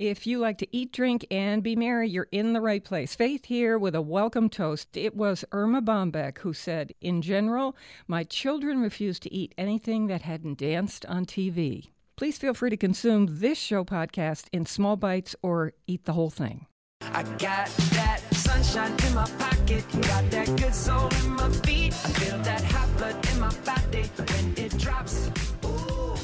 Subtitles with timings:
[0.00, 3.14] If you like to eat, drink, and be merry, you're in the right place.
[3.14, 4.96] Faith here with a welcome toast.
[4.96, 7.76] It was Erma Bombeck who said, In general,
[8.08, 11.90] my children refuse to eat anything that hadn't danced on TV.
[12.16, 16.30] Please feel free to consume this show podcast in small bites or eat the whole
[16.30, 16.64] thing.
[17.02, 21.92] I got that sunshine in my pocket, got that good soul in my feet.
[21.92, 24.04] I feel that hot blood in my body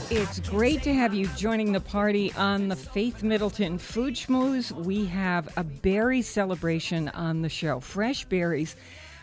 [0.09, 4.71] It's great to have you joining the party on the Faith Middleton Food Schmooze.
[4.71, 7.81] We have a berry celebration on the show.
[7.81, 8.77] Fresh berries,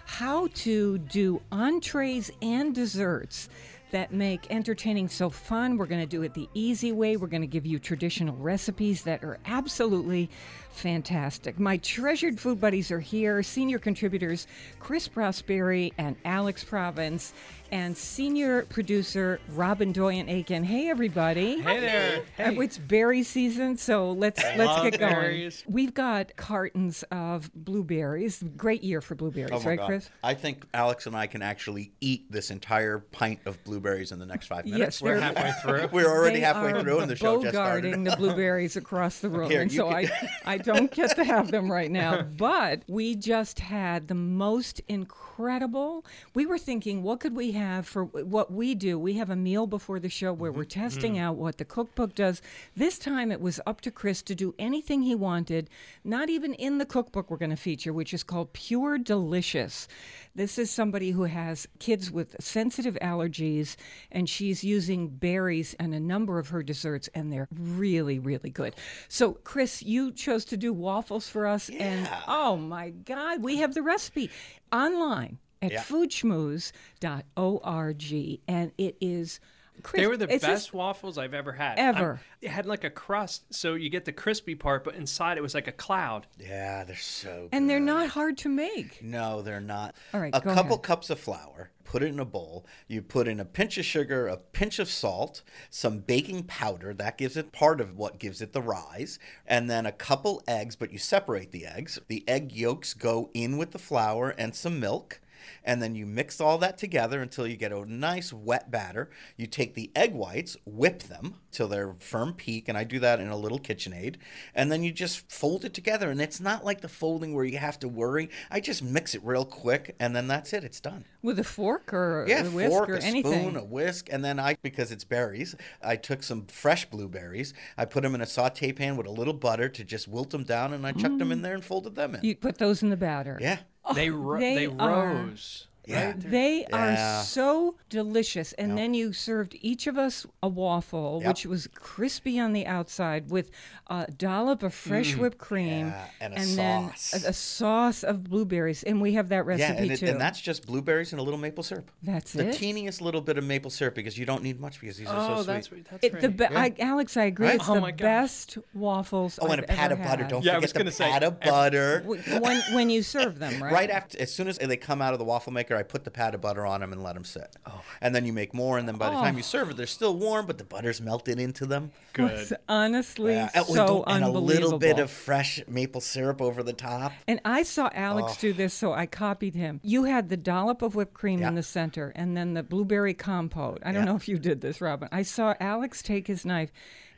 [0.06, 3.48] how to do entrees and desserts
[3.92, 5.78] that make entertaining so fun.
[5.78, 7.16] We're going to do it the easy way.
[7.16, 10.30] We're going to give you traditional recipes that are absolutely
[10.74, 11.60] fantastic.
[11.60, 14.48] My treasured food buddies are here senior contributors
[14.80, 17.34] Chris Prosperi and Alex Province,
[17.72, 20.64] and senior producer Robin Doyen Aiken.
[20.64, 21.60] Hey, everybody.
[21.62, 22.22] Hey there.
[22.38, 22.56] Hey.
[22.58, 25.14] Uh, It's berry season, so let's let's love get going.
[25.14, 25.64] berries.
[25.68, 28.44] We've got cartons of blueberries.
[28.58, 29.88] Great year for blueberries, Oh my right, God.
[29.88, 30.10] Chris?
[30.24, 34.26] I think Alex and I can actually eat this entire pint of blueberries in the
[34.26, 35.02] next five minutes.
[35.02, 35.22] Yes, minutes.
[35.34, 35.90] they're- Halfway through.
[35.92, 37.94] We're already They halfway are through, and the show just started.
[37.96, 40.10] bogarting the blueberries across the room, Here, and you so can-
[40.46, 42.24] I, I don't get to have them right now.
[42.38, 46.06] But we just had the most incredible.
[46.34, 48.98] We were thinking, what could we have for what we do?
[49.00, 50.82] We have a meal before the show where we're Mm-hmm.
[50.82, 52.42] testing out what the cookbook does.
[52.76, 55.70] This time it was up to Chris to do anything he wanted,
[56.04, 59.88] not even in the cookbook we're going to feature, which is called Pure Delicious.
[60.36, 63.76] This is somebody who has kids with sensitive allergies,
[64.12, 68.74] and she's using berries and a number of her desserts, and they're really, really good.
[69.10, 73.76] So, Chris, you chose to do waffles for us, and oh my God, we have
[73.76, 74.32] the recipe
[74.72, 75.84] online at Yeah.
[75.84, 79.40] foodschmooze.org, and it is.
[79.82, 81.78] Chris, They were the it's best waffles I've ever had.
[81.80, 82.10] Ever.
[82.14, 85.42] I'm- it had like a crust, so you get the crispy part, but inside it
[85.42, 86.28] was like a cloud.
[86.40, 87.44] Yeah, they're so.
[87.44, 87.58] Good.
[87.58, 89.02] And they're not hard to make.
[89.02, 89.96] No, they're not.
[90.14, 90.84] All right, a go couple ahead.
[90.84, 91.72] cups of flour.
[91.86, 92.66] Put it in a bowl.
[92.88, 96.94] You put in a pinch of sugar, a pinch of salt, some baking powder.
[96.94, 99.20] That gives it part of what gives it the rise.
[99.46, 102.00] And then a couple eggs, but you separate the eggs.
[102.08, 105.20] The egg yolks go in with the flour and some milk.
[105.64, 109.10] And then you mix all that together until you get a nice wet batter.
[109.38, 113.20] You take the egg whites, whip them till they're firm peak, and I do that
[113.20, 114.16] in a little KitchenAid.
[114.56, 116.10] And then you just fold it together.
[116.10, 118.30] And it's not like the folding where you have to worry.
[118.50, 120.64] I just mix it real quick, and then that's it.
[120.64, 121.06] It's done.
[121.22, 123.32] With a fork or Yeah, a whisk fork, or a anything.
[123.52, 127.54] spoon, a whisk, and then I, because it's berries, I took some fresh blueberries.
[127.78, 130.44] I put them in a saute pan with a little butter to just wilt them
[130.44, 132.22] down, and I chucked them in there and folded them in.
[132.22, 132.24] Mm.
[132.26, 133.38] You put those in the batter.
[133.42, 133.60] yeah.
[133.94, 135.68] They oh, ro- they they, rose.
[135.86, 136.14] Yeah.
[136.16, 137.20] They Yeah.
[137.22, 138.54] are so delicious.
[138.54, 141.28] And then you served each of us a waffle, Yep.
[141.28, 143.52] which was crispy on the outside with
[143.88, 145.92] a dollop of fresh whipped cream Mm.
[145.92, 147.14] Yeah, and a then sauce.
[147.26, 148.84] a, a sauce of blueberries.
[148.84, 150.06] And we have that recipe Yeah, and, it, too.
[150.08, 151.92] and that's just blueberries and a little maple syrup.
[152.02, 152.52] That's the it?
[152.54, 155.16] The teeniest little bit of maple syrup because you don't need much because these are
[155.18, 155.54] Oh, so sweet.
[155.54, 155.88] that's right.
[155.92, 156.22] That's It- right.
[156.22, 157.48] the be- I, Alex, I agree.
[157.48, 157.56] Right?
[157.56, 159.38] It's Oh the my best waffles.
[159.42, 160.24] Oh, and I've a pat ever of butter.
[160.24, 162.02] Don't Yeah, forget the gonna say, pat of butter.
[162.06, 163.72] When when you serve them, right?
[163.74, 166.12] Right after, as soon as they come out of the waffle maker, I put the
[166.12, 167.56] pat of butter on them and let them sit.
[167.66, 167.82] Oh.
[168.02, 169.38] And then you make more, and then by the time Oh.
[169.38, 171.92] you serve it, they're still warm, but the butter's melted into them.
[172.16, 172.58] It's Good.
[172.70, 177.12] honestly Yeah, and- so and a little bit of fresh maple syrup over the top.
[177.28, 178.42] And I saw Alex oh.
[178.42, 179.80] do this, so I copied him.
[179.84, 181.50] You had the dollop of whipped cream Yeah.
[181.50, 183.80] in the center and then the blueberry compote.
[183.84, 184.12] I don't Yeah.
[184.12, 185.10] know if you did this, Robin.
[185.12, 186.72] I saw Alex take his knife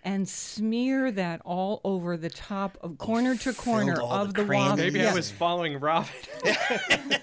[0.05, 4.59] and smear that all over the top of corner to corner of the the cream
[4.61, 4.77] waffle.
[4.77, 5.11] Maybe Yeah.
[5.11, 6.13] I was following Robin.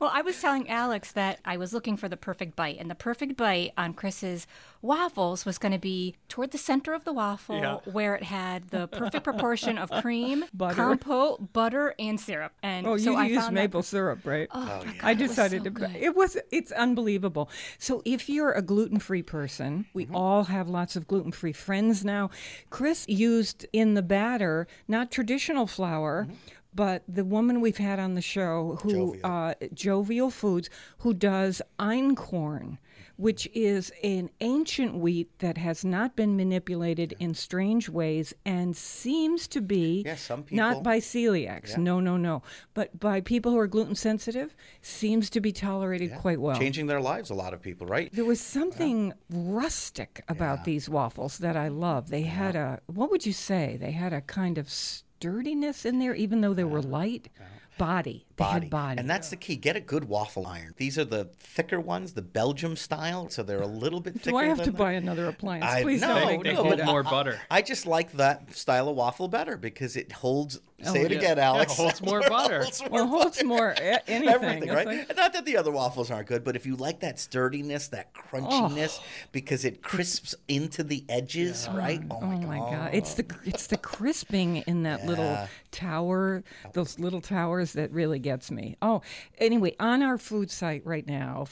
[0.00, 2.94] Well, I was telling Alex that I was looking for the perfect bite, and the
[2.94, 4.46] perfect bite on Chris's
[4.82, 7.76] waffles was going to be toward the center of the waffle, Yeah.
[7.90, 10.74] where it had the perfect proportion of cream, Butter.
[10.74, 12.52] compote, butter, and syrup.
[12.62, 14.48] And Oh, you so I used found maple that, syrup, right?
[14.52, 15.70] Oh, my God, I it was decided so to.
[15.70, 15.96] good.
[15.96, 16.36] It was.
[16.50, 17.50] It's unbelievable.
[17.78, 20.16] So if you're a gluten-free person, we Mm-hmm.
[20.16, 22.30] all have lots of gluten-free friends now.
[22.70, 26.34] Chris used in the batter not traditional flour, Mm-hmm.
[26.74, 29.26] But the woman we've had on the show who Jovial.
[29.26, 32.78] uh, Jovial Foods who does einkorn,
[33.16, 39.48] which is an ancient wheat that has not been manipulated in strange ways and seems
[39.48, 41.76] to be Yeah, some not by celiacs.
[41.76, 42.42] No, no, no,
[42.74, 46.58] but by people who are gluten sensitive, seems to be tolerated quite well.
[46.58, 48.08] Changing their lives, a lot of people, right?
[48.12, 52.10] There was something rustic about these waffles that I love.
[52.10, 53.76] They had a what would you say?
[53.80, 54.70] They had a kind of
[55.18, 57.28] sturdiness in there, even though they were light.
[57.76, 58.24] Body.
[58.38, 58.98] They had body.
[58.98, 59.56] And that's the key.
[59.56, 60.74] Get a good waffle iron.
[60.76, 64.30] These are the thicker ones, the Belgium style, so they're a little bit thicker.
[64.30, 65.64] Do I have than to the- buy another appliance?
[65.64, 66.86] I- Please no, don't They, make they no, hold that.
[66.86, 67.38] more butter.
[67.50, 70.60] I just like that style of waffle better because it holds.
[70.86, 71.18] Oh, say it yeah.
[71.18, 71.76] again, Alex.
[71.76, 72.62] holds more butter.
[72.62, 74.28] holds more Well, holds more eh, a- anything.
[74.32, 74.86] Everything, right?
[74.86, 78.14] like- not that the other waffles aren't good, but if you like that sturdiness, that
[78.14, 79.04] crunchiness, Oh.
[79.32, 82.00] because it crisps into the edges, right?
[82.10, 82.90] Oh my, Oh my god!
[82.94, 86.44] It's the it's the crisping in that little tower,
[86.74, 88.76] those little towers that really gets me.
[88.82, 89.00] Oh,
[89.38, 91.46] anyway, on our food site right now,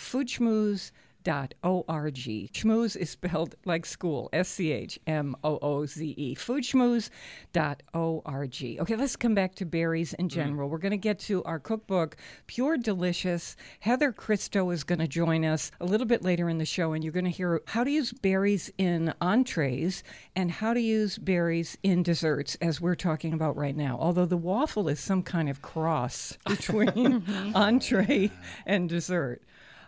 [1.26, 2.52] foodschmooze.org.
[2.52, 6.34] Schmooze is spelled like school, S C H M O O Z E.
[6.34, 8.80] Foodschmooze.org.
[8.80, 10.34] Okay, let's come back to berries in mm-hmm.
[10.34, 10.68] general.
[10.68, 13.56] We're going to get to our cookbook, Pure Delicious.
[13.80, 17.02] Heather Christo is going to join us a little bit later in the show, and
[17.02, 20.02] you're going to hear how to use berries in entrees
[20.34, 23.98] and how to use berries in desserts, as we're talking about right now.
[24.00, 27.56] Although the waffle is some kind of cross between mm-hmm.
[27.56, 28.30] entree
[28.64, 29.42] and dessert.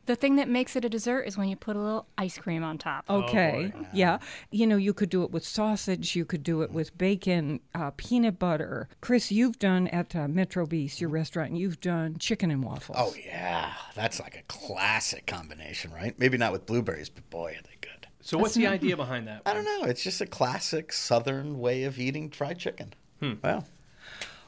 [0.08, 2.64] The thing that makes it a dessert is when you put a little ice cream
[2.64, 3.04] on top.
[3.10, 3.70] Okay.
[3.92, 4.20] yeah.
[4.50, 6.16] You know, you could do it with sausage.
[6.16, 8.88] You could do it with bacon, uh, peanut butter.
[9.02, 12.96] Chris, you've done at uh, Metro Bis, your restaurant, you've done chicken and waffles.
[12.98, 16.18] Oh yeah, that's like a classic combination, right?
[16.18, 18.06] Maybe not with blueberries, but boy, are they good.
[18.22, 19.42] So what's the idea behind that?
[19.44, 19.82] I don't know.
[19.82, 22.94] It's just a classic Southern way of eating fried chicken.
[23.42, 23.66] Well,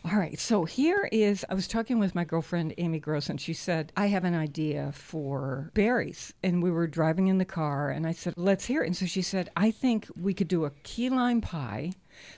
[0.04, 0.38] All right.
[0.38, 4.06] So here is I was talking with my girlfriend Amy Gross, and she said, I
[4.06, 6.32] have an idea for berries.
[6.42, 8.86] And we were driving in the car, and I said, Let's hear it.
[8.86, 11.92] And so she said, I think we could do a key lime pie.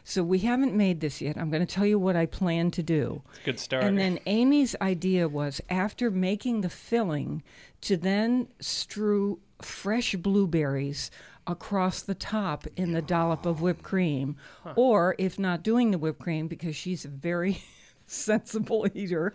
[0.05, 1.37] So we haven't made this yet.
[1.37, 3.23] I'm going to tell you what I plan to do.
[3.45, 3.85] Good start.
[3.85, 7.43] And then Amy's idea was after making the filling
[7.83, 11.11] to then strew fresh blueberries
[11.47, 14.37] across the top in the dollop of whipped cream.
[14.77, 17.63] Or if not doing the whipped cream, because she's a very
[18.07, 19.33] sensible eater,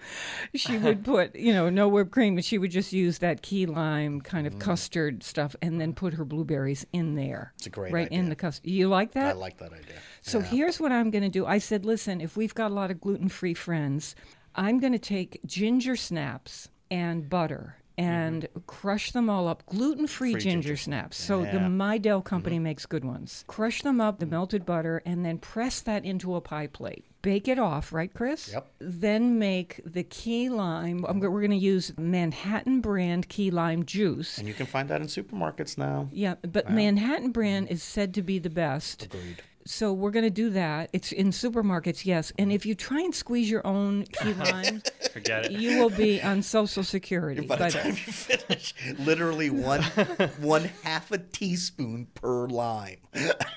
[0.56, 3.66] she would put, you know, no whipped cream, but she would just use that key
[3.66, 4.60] lime kind of mm.
[4.60, 7.54] custard stuff and then put her blueberries in there.
[7.58, 8.70] It's a great Right in the custard.
[8.70, 9.28] You like that?
[9.28, 9.96] I like that idea.
[10.22, 11.46] So here's what I'm going to do.
[11.46, 14.16] I said, listen, if we've got a lot of gluten free friends,
[14.56, 18.10] I'm going to take ginger snaps and butter Mm-hmm.
[18.10, 19.66] and crush them all up.
[19.66, 21.18] Gluten free ginger, ginger snaps.
[21.18, 21.68] So the Yeah.
[21.68, 22.28] Mi-Del mm-hmm.
[22.28, 23.44] company makes good ones.
[23.48, 24.36] Crush them up, the mm-hmm.
[24.36, 27.06] melted butter, and then press that into a pie plate.
[27.24, 28.54] Bake it off, right, Chris?
[28.54, 28.70] Yep.
[28.80, 31.06] Then make the key lime.
[31.08, 34.38] I'm, we're going to use Manhattan brand key lime juice.
[34.38, 36.08] And you can find that in supermarkets now.
[36.12, 39.06] Yeah, but Manhattan brand is said to be the best.
[39.06, 39.42] Agreed.
[39.70, 40.90] So we're going to do that.
[40.94, 42.32] It's in supermarkets, yes.
[42.40, 44.82] And if you try and squeeze your own key lime,
[45.12, 45.52] Forget it.
[45.52, 47.42] you will be on Social Security.
[47.46, 49.84] By the But- time you finish, literally one
[50.40, 52.98] one half a teaspoon per lime.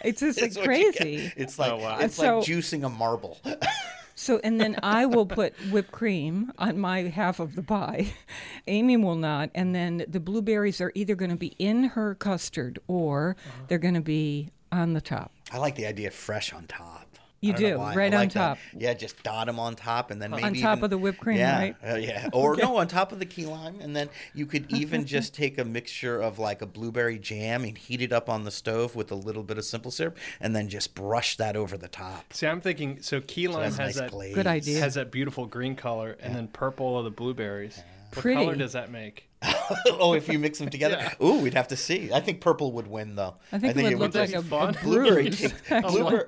[0.04, 0.96] it's just like what you get.
[0.96, 1.32] crazy.
[1.36, 1.98] It's like Oh, wow.
[2.00, 3.38] it's So- like juicing a marble.
[4.16, 8.12] So, and then I will put whipped cream on my half of the pie.
[8.66, 9.48] Amy will not.
[9.54, 13.62] And then the blueberries are either going to be in her custard or Uh-huh.
[13.68, 15.32] they're going to be on the top.
[15.52, 17.06] I like the idea of fresh on top.
[17.42, 17.92] You don't know do, why.
[17.92, 18.48] I right on like that.
[18.48, 18.58] top.
[18.76, 21.20] Yeah, just dot them on top, and then maybe On top even- of the whipped
[21.20, 21.76] cream, yeah, right?
[21.82, 25.06] uh, yeah, or no, on top of the key lime, and then you could even
[25.06, 28.50] just take a mixture of like a blueberry jam and heat it up on the
[28.50, 31.88] stove with a little bit of simple syrup, and then just brush that over the
[31.88, 32.30] top.
[32.34, 34.34] See, I'm thinking so key lime that's has nice that glaze.
[34.34, 34.78] Good idea.
[34.80, 37.82] has that beautiful green color, and then purple of the blueberries.
[38.12, 38.38] What Pretty.
[38.38, 39.29] color does that make?
[39.92, 42.12] oh, if you mix them together, ooh, we'd have to see.
[42.12, 43.36] I think purple would win though.
[43.52, 44.76] I think, it would look like just- a, a fun.
[44.82, 45.38] Blueberry, bruise.
[45.40, 46.26] takes, blueberry,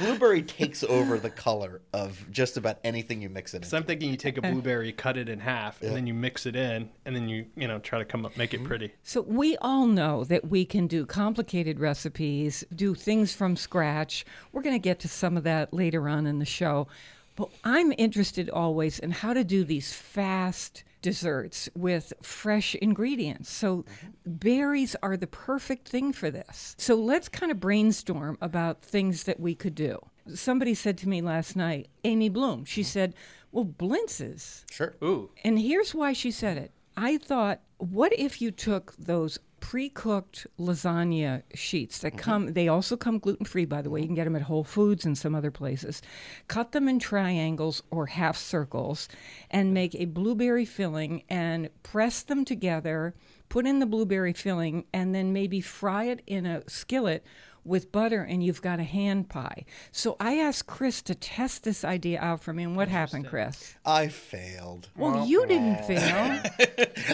[0.00, 3.62] blueberry takes over the color of just about anything you mix it in.
[3.68, 6.46] So I'm thinking you take a blueberry, cut it in half, and then you mix
[6.46, 8.64] it in, and then you you know try to come up make Mm-hmm.
[8.64, 8.92] it pretty.
[9.02, 14.24] So we all know that we can do complicated recipes, do things from scratch.
[14.52, 16.88] We're going to get to some of that later on in the show.
[17.36, 23.50] But I'm interested always in how to do these fast desserts with fresh ingredients.
[23.50, 23.84] So
[24.26, 26.74] berries are the perfect thing for this.
[26.78, 29.98] So let's kind of brainstorm about things that we could do.
[30.34, 32.88] Somebody said to me last night, Amy Bloom, she mm-hmm.
[32.88, 33.14] said,
[33.52, 34.96] Well, blintzes Sure.
[35.02, 36.72] Ooh, and here's why she said it.
[36.96, 42.16] I thought, what if you took those pre-cooked lasagna sheets Mm-hmm.
[42.16, 44.00] that come they also come gluten-free by the way.
[44.00, 46.02] You can get them at whole foods and some other places.
[46.48, 49.08] Cut them in triangles or half circles
[49.50, 53.14] and make a blueberry filling and press them together
[53.48, 57.24] put in the blueberry filling and then maybe fry it in a skillet
[57.64, 61.84] with butter and you've got a hand pie so i asked chris to test this
[61.84, 64.88] idea out for me and what happened chris I failed.
[64.96, 66.40] well you didn't fail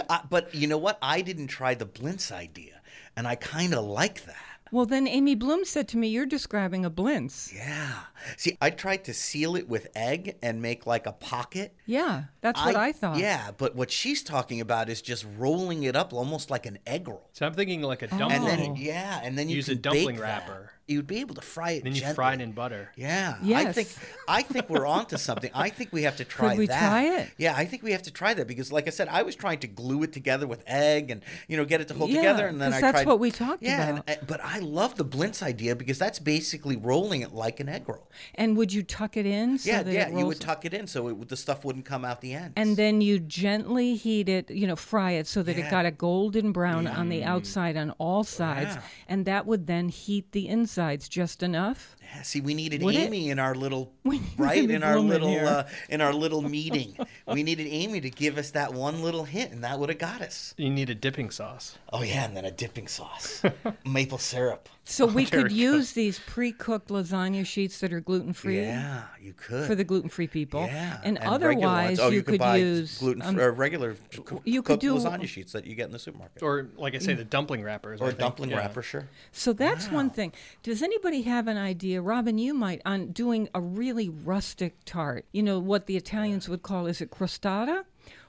[0.08, 0.98] Uh, but you know what?
[1.02, 2.80] I didn't try the Blintz idea,
[3.16, 4.53] and I kind of like that.
[4.72, 7.54] Well, then Amy Bloom said to me, You're describing a blintz.
[7.54, 7.92] Yeah.
[8.36, 11.74] See, I tried to seal it with egg and make like a pocket.
[11.86, 13.18] Yeah, that's what I, thought.
[13.18, 17.06] Yeah, but what she's talking about is just rolling it up almost like an egg
[17.08, 17.28] roll.
[17.32, 18.18] So I'm thinking like a oh.
[18.18, 18.32] dumpling.
[18.32, 18.48] And Oh.
[18.64, 20.22] then yeah, and then you Use a dumpling bake that.
[20.22, 20.70] wrapper.
[20.86, 21.84] You'd be able to fry it.
[21.84, 22.14] then you gently.
[22.14, 22.90] fry it in butter.
[22.96, 23.88] Yeah, I think
[24.28, 25.50] I think we're onto something.
[25.54, 26.88] I think we have to try Could we that.
[26.88, 27.30] try it?
[27.38, 29.60] Yeah, I think we have to try that because, like I said, I was trying
[29.60, 32.46] to glue it together with egg and you know get it to hold Yeah, together,
[32.46, 33.06] and then I that's tried.
[33.06, 34.04] what we talked yeah, about.
[34.06, 37.88] and- but I love the Blintz idea because that's basically rolling it like an egg
[37.88, 38.10] roll.
[38.34, 39.58] And would you tuck it in?
[39.58, 41.84] So yeah, that yeah, it you would tuck it in so it, the stuff wouldn't
[41.84, 42.52] come out the end.
[42.56, 45.66] And then you gently heat it, you know, fry it so that Yeah.
[45.66, 47.26] it got a golden brown on the mm.
[47.26, 48.74] outside on all sides.
[48.74, 48.82] Yeah.
[49.08, 51.96] And that would then heat the insides just enough.
[52.14, 52.98] Yeah, see, we needed Would it?
[52.98, 56.42] Amy in our little We right in our Bloom in little uh, in our little
[56.58, 56.96] meeting.
[57.26, 60.20] we needed Amy to give us that one little hint, and that would have got
[60.20, 60.54] us.
[60.56, 61.78] You need a dipping sauce.
[61.92, 63.42] Oh yeah, and then a dipping sauce,
[63.86, 64.68] maple syrup.
[64.86, 65.54] So we there could go.
[65.56, 68.60] use these pre-cooked lasagna sheets that are gluten-free.
[68.60, 72.40] Yeah, you could For the gluten-free people, Yeah, and, regular otherwise oh, you, could, could
[72.40, 73.96] buy use gluten um, or regular
[74.44, 77.14] you could do- lasagna sheets that you get in the supermarket, Or like I say,
[77.14, 78.02] the dumpling wrappers.
[78.02, 78.18] Or a think.
[78.20, 78.58] dumpling Yeah.
[78.58, 78.82] wrapper.
[78.82, 79.08] Sure.
[79.32, 80.34] So that's one thing.
[80.62, 82.38] Does anybody have an idea, Robin?
[82.38, 85.26] You might on doing a really rustic tart.
[85.32, 87.84] You know what the Italians would call is it crostata,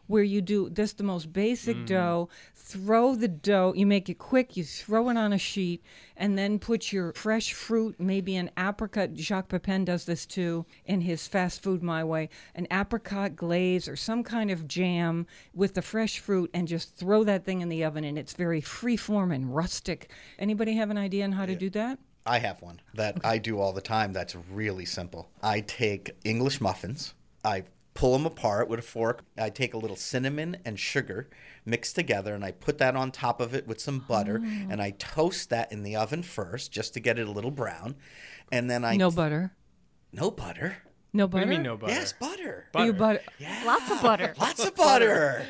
[0.08, 1.86] where you do just the most basic Mm.
[1.88, 2.30] dough.
[2.54, 3.74] Throw the dough.
[3.76, 4.56] You make it quick.
[4.58, 5.84] You throw it on a sheet,
[6.18, 9.14] and then put your fresh fruit, maybe an apricot.
[9.16, 12.30] Jacques Pepin does this too in his Fast Food My Way.
[12.56, 17.24] An apricot glaze or some kind of jam with the fresh fruit, and just throw
[17.24, 18.04] that thing in the oven.
[18.04, 20.12] And it's very freeform and rustic.
[20.40, 22.00] Anybody have an idea on how to do that?
[22.26, 24.12] I have one that I do all the time.
[24.14, 25.30] That's really simple.
[25.44, 27.14] I take English muffins.
[27.44, 27.64] I
[27.94, 29.24] pull them apart with a fork.
[29.38, 31.30] I take a little cinnamon and sugar
[31.66, 34.68] mixed together, and I put that on top of it with some butter, Oh.
[34.70, 37.96] and I toast that in the oven first, just to get it a little brown,
[38.52, 39.54] and then I No butter.
[40.12, 40.78] no butter.
[41.16, 41.46] No What do butter.
[41.46, 41.94] you mean no butter?
[41.94, 42.66] Yes, butter.
[42.76, 42.94] You Butter.
[42.94, 43.22] butter.
[43.66, 44.34] Lots of butter.
[44.40, 45.46] Lots of butter.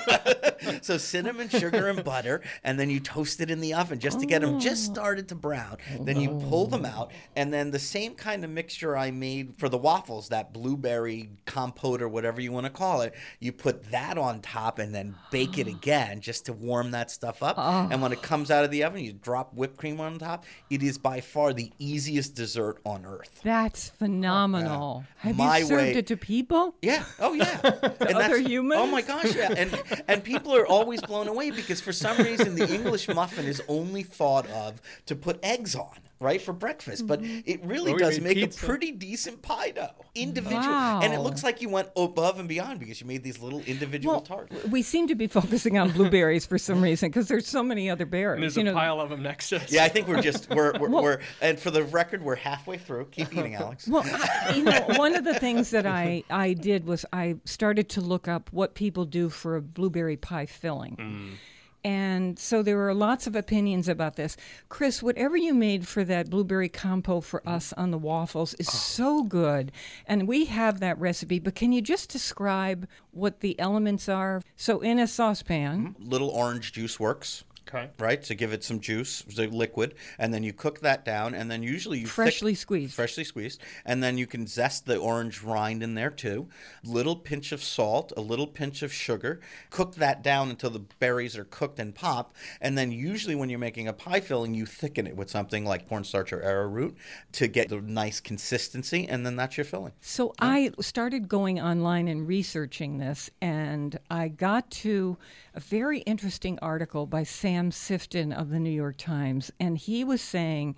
[0.82, 4.26] so cinnamon, sugar, and butter, and then you toast it in the oven just to
[4.26, 4.94] get them just oh.
[4.94, 5.78] started to brown.
[5.98, 9.56] Oh, then you pull them out, and then the same kind of mixture I made
[9.58, 13.90] for the waffles, that blueberry compote or whatever you want to call it, you put
[13.90, 17.56] that on top and then bake it again just to warm that stuff up.
[17.58, 17.88] Oh.
[17.90, 20.44] And when it comes out of the oven, you drop whipped cream on top.
[20.70, 23.40] It is by far the easiest dessert on earth.
[23.42, 24.91] That's phenomenal.
[25.18, 26.74] Have My you served way- it to people?
[26.82, 27.04] Yeah.
[27.18, 27.58] Oh yeah.
[27.62, 28.80] and other that's- humans?
[28.82, 29.34] Oh my gosh.
[29.34, 29.52] Yeah.
[29.56, 29.70] And
[30.08, 34.02] and people are always blown away because for some reason the English muffin is only
[34.02, 37.06] thought of to put eggs on, right, for breakfast.
[37.06, 37.40] But Mm-hmm.
[37.44, 38.64] it really Or does make pizza.
[38.64, 40.62] a pretty decent pie dough, individual.
[40.64, 44.14] And it looks like you went above and beyond because you made these little individual
[44.14, 44.64] Well, tarts.
[44.66, 48.06] we seem to be focusing on blueberries for some reason because there's so many other
[48.06, 48.36] berries.
[48.36, 49.70] And there's you a know, pile of them next to us.
[49.72, 53.06] Yeah, I think we're just we're we're, we're and for the record, we're halfway through.
[53.06, 53.88] Keep eating, Alex.
[53.88, 57.88] Well, I, you know, one of the things that I, I did was I started
[57.90, 61.36] to look up what people do for a blueberry pie filling.
[61.84, 64.36] And so there were lots of opinions about this.
[64.68, 68.72] Chris, whatever you made for that blueberry compote for us on the waffles is oh.
[68.72, 69.72] so good.
[70.06, 74.42] And we have that recipe, but can you just describe what the elements are?
[74.56, 76.08] So in a saucepan, mm-hmm.
[76.08, 77.44] Little orange juice works.
[77.68, 77.90] Okay.
[77.98, 78.22] right?
[78.24, 81.62] To give it some juice, the liquid, and then you cook that down, and then
[81.62, 82.94] usually you thick- Freshly squeezed.
[82.94, 86.48] freshly squeezed, and then you can zest the orange rind in there too.
[86.84, 89.40] Little pinch of salt, a little pinch of sugar.
[89.70, 93.58] Cook that down until the berries are cooked and pop, and then usually when you're
[93.58, 96.96] making a pie filling, you thicken it with something like cornstarch or arrowroot
[97.32, 99.92] to get the nice consistency, and then that's your filling.
[100.00, 105.16] So I started going online and researching this, and I got to
[105.54, 110.20] a very interesting article by Sam Sifton of the New York Times, and he was
[110.20, 110.76] saying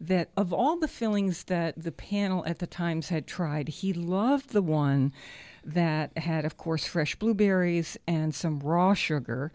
[0.00, 4.50] that of all the fillings that the panel at the Times had tried, he loved
[4.50, 5.12] the one
[5.64, 9.52] that had, of course, fresh blueberries and some raw sugar.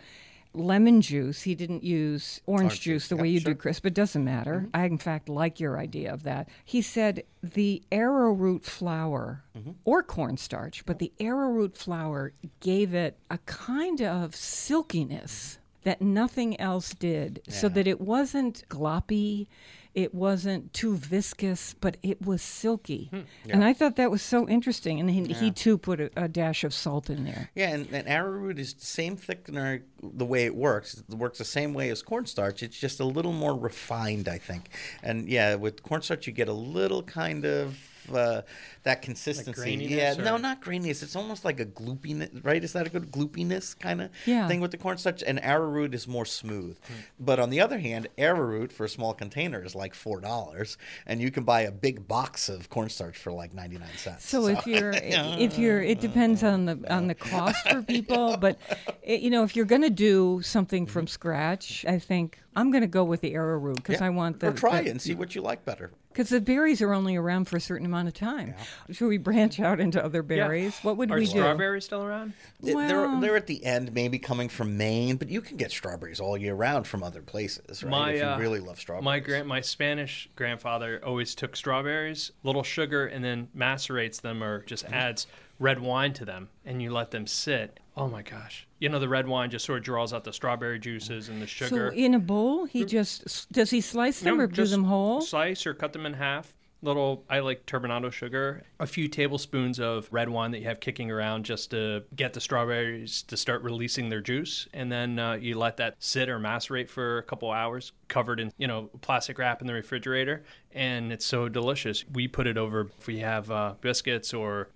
[0.54, 1.44] Lemon juice.
[1.44, 4.62] He didn't use orange, juice, the way you do, Chris, but it doesn't matter.
[4.62, 4.70] Mm-hmm.
[4.74, 6.50] I, in fact, like your idea of that.
[6.66, 9.72] He said the arrowroot flour mm-hmm.
[9.86, 15.60] or cornstarch, but the arrowroot flour gave it a kind of silkiness.
[15.84, 19.48] That nothing else did, so that it wasn't gloppy,
[19.94, 23.08] it wasn't too viscous, but it was silky.
[23.12, 25.00] Hmm, and I thought that was so interesting.
[25.00, 27.50] And he, he too put a, a dash of salt in there.
[27.56, 31.02] Yeah, and, and arrowroot is the same thickener the way it works.
[31.10, 32.62] It works the same way as cornstarch.
[32.62, 34.70] It's just a little more refined, I think.
[35.02, 37.76] And yeah, with cornstarch, you get a little kind of
[38.14, 38.42] uh,
[38.84, 39.76] that consistency.
[39.76, 41.04] yeah, graininess, no, not graininess.
[41.04, 42.64] It's almost like a gloopiness, right?
[42.64, 44.48] Is that a good gloopiness kind of Yeah.
[44.48, 45.24] thing with the cornstarch?
[45.26, 46.78] And arrowroot is more smooth.
[46.88, 46.94] Hmm.
[47.20, 51.22] But on the other hand, arrowroot for a small container is like four dollars, and
[51.22, 54.28] you can buy a big box of cornstarch for like ninety nine cents.
[54.28, 58.58] So if you're if you're it depends on the on the cost for people, but
[59.02, 62.82] it, you know if you're going to do something from scratch, I think I'm going
[62.82, 64.08] to go with the arrowroot because Yeah.
[64.08, 65.92] I want the or try the- it and see what you like better.
[66.12, 68.56] Because the berries are only around for a certain amount of time.
[68.90, 70.76] Should we branch out into other berries?
[70.82, 71.34] What would Are we do?
[71.34, 72.34] Are strawberries still around?
[72.64, 75.70] It- they're Well- they're at the end, maybe coming from Maine, but you can get
[75.70, 77.92] strawberries all year round from other places, right?
[77.92, 79.06] My, if you uh, really love strawberries.
[79.06, 84.64] My grand, my Spanish grandfather always took strawberries, little sugar, and then macerates them or
[84.64, 84.94] just Mm-hmm.
[84.96, 85.28] adds
[85.60, 87.80] red wine to them, and you let them sit.
[87.98, 88.68] Oh my gosh!
[88.78, 91.48] You know the red wine just sort of draws out the strawberry juices and the
[91.48, 91.90] sugar.
[91.92, 95.22] so in a bowl, he just does he slice them No, or do them whole?
[95.22, 96.54] Slice or cut them in half.
[96.84, 98.62] Little, I like turbinado sugar.
[98.80, 102.40] A few tablespoons of red wine that you have kicking around just to get the
[102.40, 106.88] strawberries to start releasing their juice, and then uh, you let that sit or macerate
[106.88, 111.26] for a couple hours, covered in you know plastic wrap in the refrigerator, and it's
[111.26, 112.06] so delicious.
[112.14, 114.70] We put it over if we have uh, biscuits or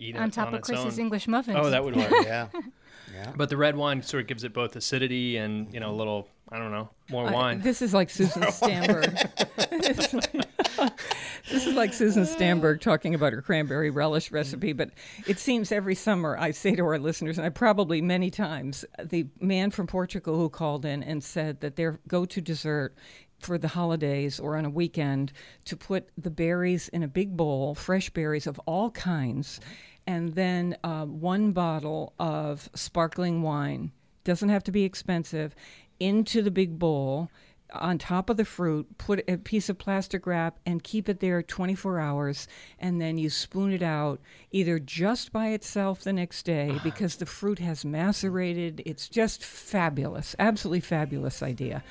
[0.00, 1.04] eat it on top of its Chris's own.
[1.04, 1.58] English muffins.
[1.60, 2.10] Oh, that would work.
[2.24, 2.48] yeah,
[3.14, 3.32] Yeah.
[3.36, 6.28] but the red wine sort of gives it both acidity and you know a little
[6.50, 7.60] I don't know more I- wine.
[7.60, 9.16] this is like Susan Stamberg.
[11.76, 14.90] like Susan Stamberg talking about her cranberry relish recipe, but
[15.26, 19.26] it seems every summer I say to our listeners, and I probably many times, the
[19.40, 22.96] man from Portugal who called in and said that their go to dessert
[23.40, 25.32] for the holidays or on a weekend
[25.66, 29.60] to put the berries in a big bowl, fresh berries of all kinds,
[30.06, 33.92] and then uh, one bottle of sparkling wine.
[34.24, 35.54] Doesn't have to be expensive.
[36.00, 37.30] Into the big bowl
[37.72, 41.42] on top of the fruit, put a piece of plastic wrap and keep it there
[41.42, 42.48] 24 hours.
[42.78, 44.20] And then you spoon it out
[44.50, 46.80] either just by itself the next day ah.
[46.82, 48.82] because the fruit has macerated.
[48.86, 50.36] It's just fabulous.
[50.38, 51.82] Absolutely fabulous idea.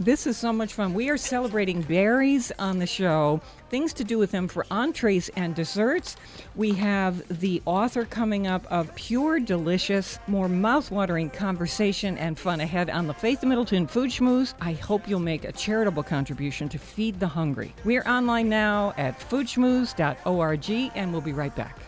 [0.00, 0.94] This is so much fun.
[0.94, 5.54] We are celebrating berries on the show, things to do with them for entrees and
[5.54, 6.16] desserts.
[6.56, 12.88] We have the author coming up of Pure Delicious, more mouthwatering conversation and fun ahead
[12.88, 14.54] on the Faith Middleton Food Schmooze.
[14.58, 17.74] I hope you'll make a charitable contribution to feed the hungry.
[17.84, 21.78] We're online now at foodschmooze.org, and we'll be right back.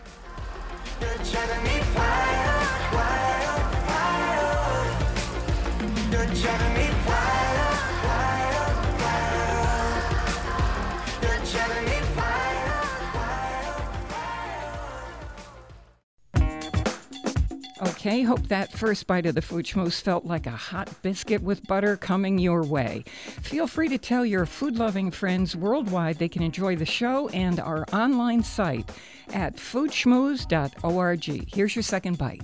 [18.05, 21.95] Okay, hope that first bite of the schmooze felt like a hot biscuit with butter
[21.95, 23.05] coming your way.
[23.43, 27.61] Feel free to tell your food loving friends worldwide they can enjoy the show and
[27.61, 28.91] our online site
[29.31, 31.55] at foodschmooze.org.
[31.55, 32.41] Here's your second bite.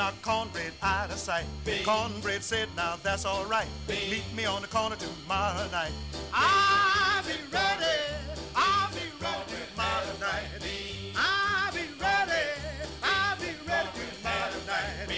[0.00, 1.44] Beans knocked cornbread out of sight.
[1.84, 3.66] Cornbread said, now that's all right.
[3.88, 5.92] Meet me on the corner tomorrow night.
[6.32, 7.84] I'll be ready.
[8.56, 10.44] I'll be ready tomorrow night.
[11.16, 12.46] I'll be ready.
[13.02, 13.88] I'll be ready
[14.22, 15.10] tomorrow night.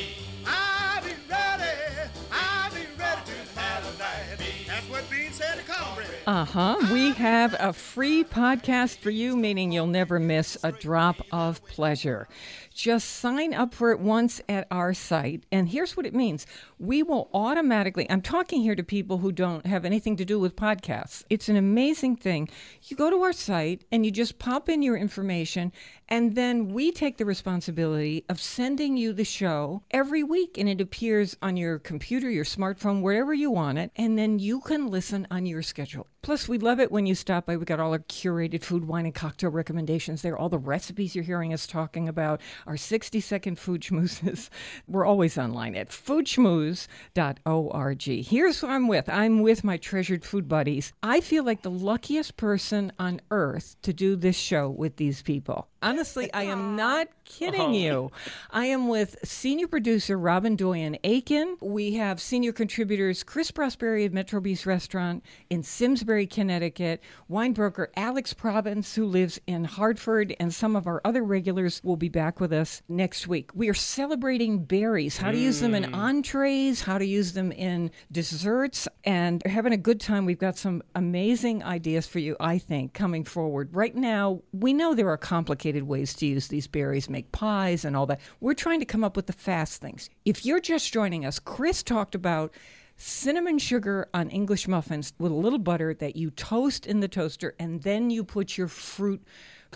[0.46, 2.10] I'll be ready.
[2.32, 4.38] I'll be ready tomorrow night.
[4.66, 6.08] That's what Beans said to cornbread.
[6.26, 6.76] Uh huh.
[6.92, 12.26] We have a free podcast for you, meaning you'll never miss a drop of pleasure.
[12.72, 15.44] Just sign up for it once at our site.
[15.52, 16.46] And here's what it means
[16.78, 20.56] we will automatically, I'm talking here to people who don't have anything to do with
[20.56, 21.24] podcasts.
[21.30, 22.48] It's an amazing thing.
[22.84, 25.72] You go to our site and you just pop in your information,
[26.12, 30.58] and then we take the responsibility of sending you the show every week.
[30.58, 33.92] And it appears on your computer, your smartphone, wherever you want it.
[33.96, 36.06] And then you can listen on your schedule.
[36.20, 37.56] Plus, we love it when you stop by.
[37.56, 41.24] We got all our curated food, wine, and cocktail recommendations there, all the recipes you're
[41.24, 44.50] hearing us talking about, our 60 second food schmoozes.
[44.86, 48.02] We're always online at foodschmooze.org.
[48.02, 50.92] Here's who I'm with I'm with my treasured food buddies.
[51.02, 55.68] I feel like the luckiest person on earth to do this show with these people.
[55.82, 56.01] Honestly,
[56.34, 57.72] I am not kidding oh.
[57.72, 58.12] you.
[58.50, 61.56] I am with senior producer Robin Doyen Aiken.
[61.60, 67.90] We have senior contributors Chris Prosperi of Metro Bis Restaurant in Simsbury, Connecticut, wine broker
[67.96, 72.40] Alex Province, who lives in Hartford, and some of our other regulars will be back
[72.40, 73.50] with us next week.
[73.54, 75.94] We are celebrating berries, how to use them in mm.
[75.94, 80.26] entrees, how to use them in desserts, and having a good time.
[80.26, 83.70] We've got some amazing ideas for you, I think, coming forward.
[83.72, 87.96] Right now, we know there are complicated ways to use these berries, make pies and
[87.96, 88.20] all that.
[88.40, 90.10] We're trying to come up with the fast things.
[90.24, 92.52] If you're just joining us, Chris talked about
[92.96, 97.54] cinnamon sugar on English muffins with a little butter that you toast in the toaster
[97.58, 99.22] and then you put your fruit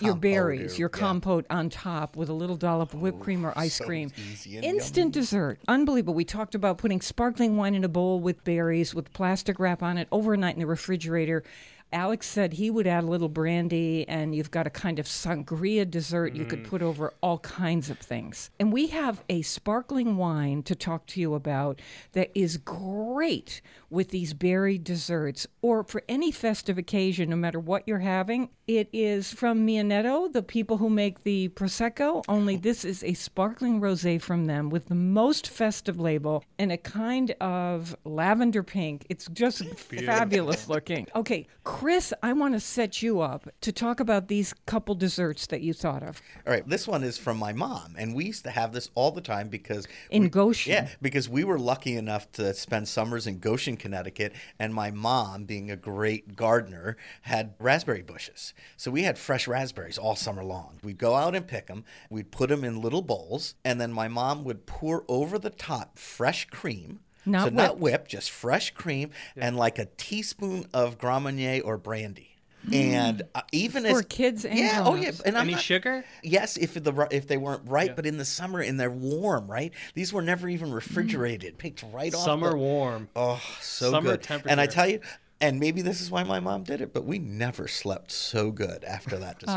[0.00, 1.00] your Compote berries, or- your yeah.
[1.00, 4.12] compote on top with a little dollop of whipped cream or ice so cream.
[4.46, 5.59] Instant dessert.
[5.68, 6.12] Unbelievable.
[6.12, 9.96] We talked about putting sparkling wine in a bowl with berries with plastic wrap on
[9.96, 11.44] it overnight in the refrigerator.
[11.92, 15.88] Alex said he would add a little brandy, and you've got a kind of sangria
[15.88, 16.68] dessert you could mm.
[16.68, 18.51] put over all kinds of things.
[18.59, 21.81] And we have a sparkling wine to talk to you about
[22.12, 27.83] that is great with these berry desserts or for any festive occasion, no matter what
[27.87, 28.49] you're having.
[28.66, 33.81] It is from Mionetto, the people who make the Prosecco, only this is a sparkling
[33.81, 39.07] rosé from them with the most festive label and a kind of lavender pink.
[39.09, 41.07] It's just fabulous looking.
[41.14, 45.61] Okay, Chris, I want to set you up to talk about these couple desserts that
[45.61, 46.20] you thought of.
[46.44, 49.12] All right, this one is from my mom, and we used to have this all
[49.12, 50.72] the time because In we- Goshen.
[50.72, 55.45] Yeah, because we were lucky enough to spend summers in Goshen, Connecticut, and my mom,
[55.45, 58.55] being a great gardener, had raspberry bushes.
[58.77, 60.79] So we had fresh raspberries all summer long.
[60.83, 61.85] We'd go out and pick them.
[62.11, 65.99] We'd put them in little bowls, and then my mom would pour over the top
[65.99, 67.01] fresh cream.
[67.25, 67.81] Not so not whipped.
[67.81, 72.36] whipped, just fresh cream, and like a teaspoon of Grand Marnier or brandy.
[72.72, 76.05] And uh, even For as kids and yeah, oh yeah, and I'm Any not- sugar?
[76.22, 79.72] Yes, if the if they weren't ripe, but in the summer and they're warm, right?
[79.94, 82.24] These were never even refrigerated, picked right off.
[82.24, 83.09] Summer the- warm.
[83.14, 84.42] Oh, so Summer good.
[84.46, 85.00] And I tell you,
[85.40, 88.83] and maybe this is why my mom did it, but we never slept so good
[88.85, 89.52] after that dessert.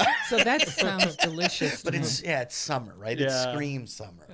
[0.00, 1.82] Oh, so that sounds delicious.
[1.84, 3.18] but it's yeah, it's summer, right?
[3.20, 3.52] It Yeah.
[3.52, 4.26] screams summer.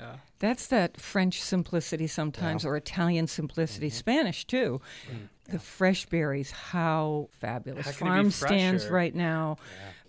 [0.42, 3.96] That's that French simplicity sometimes, or Italian simplicity, Mm-hmm.
[3.96, 4.80] Spanish too.
[5.48, 7.86] The fresh berries, how fabulous.
[7.86, 9.58] How can it be Farm stands right now.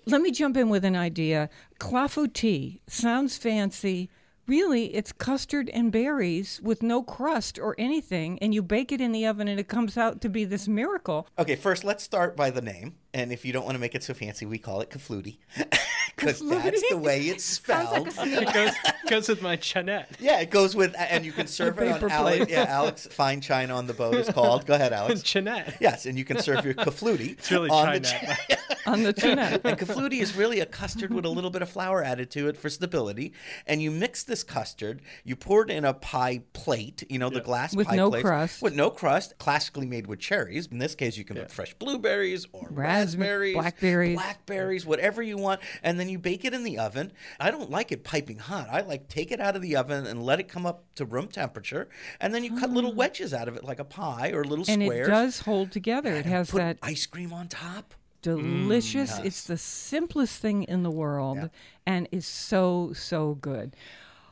[0.07, 1.49] Let me jump in with an idea.
[1.79, 4.09] Clafouti sounds fancy.
[4.47, 9.11] Really, it's custard and berries with no crust or anything, and you bake it in
[9.11, 11.27] the oven, and it comes out to be this miracle.
[11.37, 14.03] Okay, first let's start by the name, and if you don't want to make it
[14.03, 15.37] so fancy, we call it kafluti,
[16.15, 18.07] because that's the way it's spelled.
[18.19, 18.73] It goes
[19.07, 20.05] goes with my chinet.
[20.19, 22.49] yeah, it goes with, and you can serve it on Alex.
[22.49, 24.65] Yeah, Alex Fine China on the boat is called.
[24.65, 25.21] Go ahead, Alex.
[25.21, 25.75] Chinet.
[25.79, 28.72] Yes, and you can serve your kafluti It's really on the Chinet.
[28.83, 29.59] Chi- On the tuna.
[29.63, 32.57] and kafluti is really a custard with a little bit of flour added to it
[32.57, 33.33] for stability.
[33.67, 37.41] And you mix this custard, you pour it in a pie plate, you know, the
[37.41, 38.61] glass With pie no plates, crust.
[38.61, 40.67] With no crust, classically made with cherries.
[40.67, 44.15] In this case, you can put fresh blueberries or Raspberry- raspberries, blackberries.
[44.15, 45.61] blackberries, whatever you want.
[45.81, 47.11] And then you bake it in the oven.
[47.39, 48.67] I don't like it piping hot.
[48.71, 51.27] I like take it out of the oven and let it come up to room
[51.27, 51.89] temperature.
[52.19, 54.71] And then you cut little wedges out of it like a pie or little Ah.
[54.73, 55.07] And squares.
[55.07, 56.13] it does hold together.
[56.13, 57.93] It has put that ice cream on top.
[58.23, 59.19] Mm, delicious.
[59.19, 61.49] It's the simplest thing in the world
[61.85, 63.75] and is so, so good.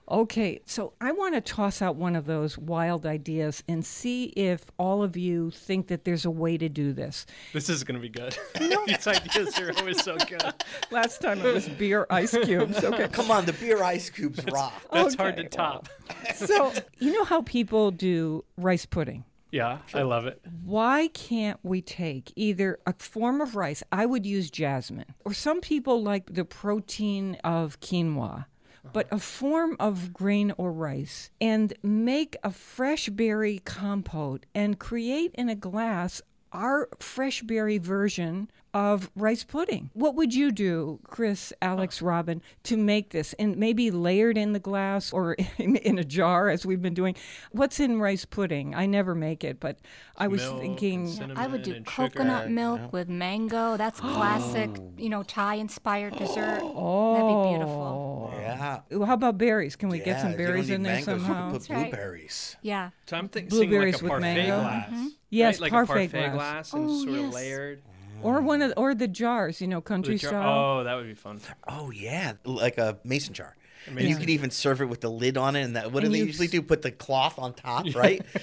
[0.09, 4.65] Okay, so I want to toss out one of those wild ideas and see if
[4.77, 7.25] all of you think that there's a way to do this.
[7.53, 8.37] This is gonna be good.
[8.87, 10.53] These ideas are always so good.
[10.91, 12.83] Last time it was beer ice cubes.
[12.91, 13.07] Okay.
[13.07, 14.73] Come on, the beer ice cubes rock.
[14.91, 15.87] That's hard to Okay, top.
[16.35, 19.23] So, you know how people do rice pudding?
[19.51, 20.41] Yeah, I love it.
[20.63, 23.83] why can't we take either a form of rice?
[23.91, 28.45] I would use jasmine, or some people like the protein of quinoa,
[28.93, 35.31] but a form of grain or rice, and make a fresh berry compote and create
[35.35, 36.21] in a glass
[36.53, 39.89] our fresh berry version of rice pudding.
[39.93, 42.05] What would you do, Chris, Alex, oh.
[42.05, 46.49] Robin, to make this and maybe layered in the glass or in, in a jar
[46.49, 47.15] as we've been doing?
[47.51, 48.73] What's in rice pudding?
[48.73, 49.79] I never make it, but
[50.17, 52.53] I was Milk and thinking I would do coconut sugar.
[52.53, 53.75] milk with mango.
[53.77, 54.91] That's classic, Oh.
[54.97, 56.61] you know, Thai inspired dessert.
[56.63, 58.31] Oh, That'd be beautiful.
[58.33, 58.39] Oh.
[58.39, 59.05] Yeah.
[59.05, 59.75] How about berries?
[59.75, 61.33] Can we yeah, get some if you don't berries need in there mangoes, somehow?
[61.33, 61.91] You can put That's right.
[61.91, 62.55] blueberries.
[62.61, 62.89] Yeah.
[63.07, 64.61] So I'm thinking Blueberries like a with parfait mango?
[64.61, 64.89] glass.
[64.89, 65.07] Mm-hmm.
[65.29, 65.61] Yes, right?
[65.61, 66.71] like parfait a parfait glass.
[66.71, 67.81] glass, and Oh, sort of layered.
[68.23, 70.79] Or one of the, or the jars, you know, country jar- style.
[70.79, 71.39] Oh, that would be fun.
[71.67, 73.55] Oh yeah, like a mason jar.
[73.87, 75.63] And you could even serve it with the lid on it.
[75.63, 76.61] And that, what do And they you usually s- do?
[76.61, 78.21] Put the cloth on top, right?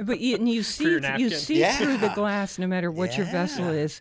[0.00, 1.30] But you, and you see your you napkin.
[1.30, 3.80] see through the glass, no matter what your vessel Yeah.
[3.80, 4.00] is.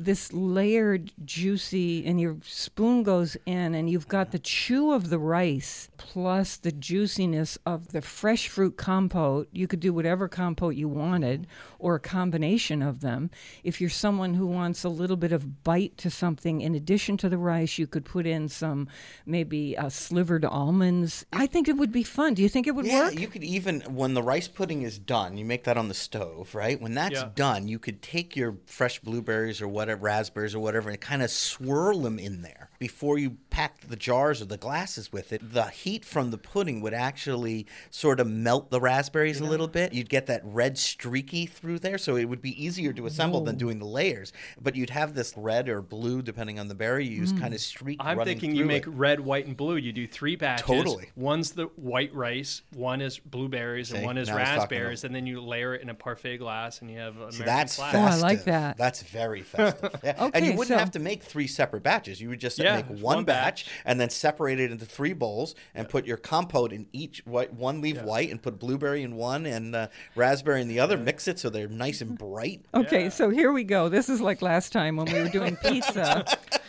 [0.00, 5.18] This layered, juicy, and your spoon goes in, and you've got the chew of the
[5.18, 9.48] rice plus the juiciness of the fresh fruit compote.
[9.50, 11.48] You could do whatever compote you wanted,
[11.80, 13.30] or a combination of them.
[13.64, 17.28] If you're someone who wants a little bit of bite to something, in addition to
[17.28, 18.86] the rice, you could put in some
[19.26, 21.26] maybe uh, slivered almonds.
[21.32, 22.34] I think it would be fun.
[22.34, 23.14] Do you think it would Yeah, work?
[23.14, 25.94] Yeah, you could even when the rice pudding is done, you make that on the
[25.94, 26.80] stove, right?
[26.80, 27.30] When that's Yeah.
[27.34, 31.30] done, you could take your fresh blueberries or whatever, raspberries or whatever, and kind of
[31.30, 35.52] swirl them in there before you pack the jars or the glasses with it.
[35.52, 39.92] The heat from the pudding would actually sort of melt the raspberries a little bit.
[39.92, 43.56] You'd get that red streaky through there, so it would be easier to assemble than
[43.56, 44.32] doing the layers.
[44.60, 47.38] But you'd have this red or blue, depending on the berry you use, hmm.
[47.38, 47.98] kind of streak.
[48.00, 48.90] I'm running thinking you make it.
[48.90, 49.76] red, white, and blue.
[49.76, 50.66] You do three batches.
[50.66, 51.10] Totally.
[51.16, 55.14] One's the white rice, one is blueberries, and one is now he's talking raspberries, and
[55.14, 57.94] then you layer it in a parfait glass, and you have American See, that's flag.
[57.94, 58.76] Oh, I like that.
[58.76, 59.96] That's very festive.
[60.04, 60.30] Yeah.
[60.32, 62.20] and you wouldn't so- have to make three separate batches.
[62.20, 63.74] You would just Yeah, make one, one batch, batch.
[63.84, 67.52] and then separate it into three bowls and put your compote in each white.
[67.52, 70.96] One leave white and put blueberry in one and uh, raspberry in the other.
[70.96, 72.64] Mix it so they're nice and bright.
[72.74, 73.88] Okay, so here we go.
[73.88, 76.24] This is like last time when we were doing pizza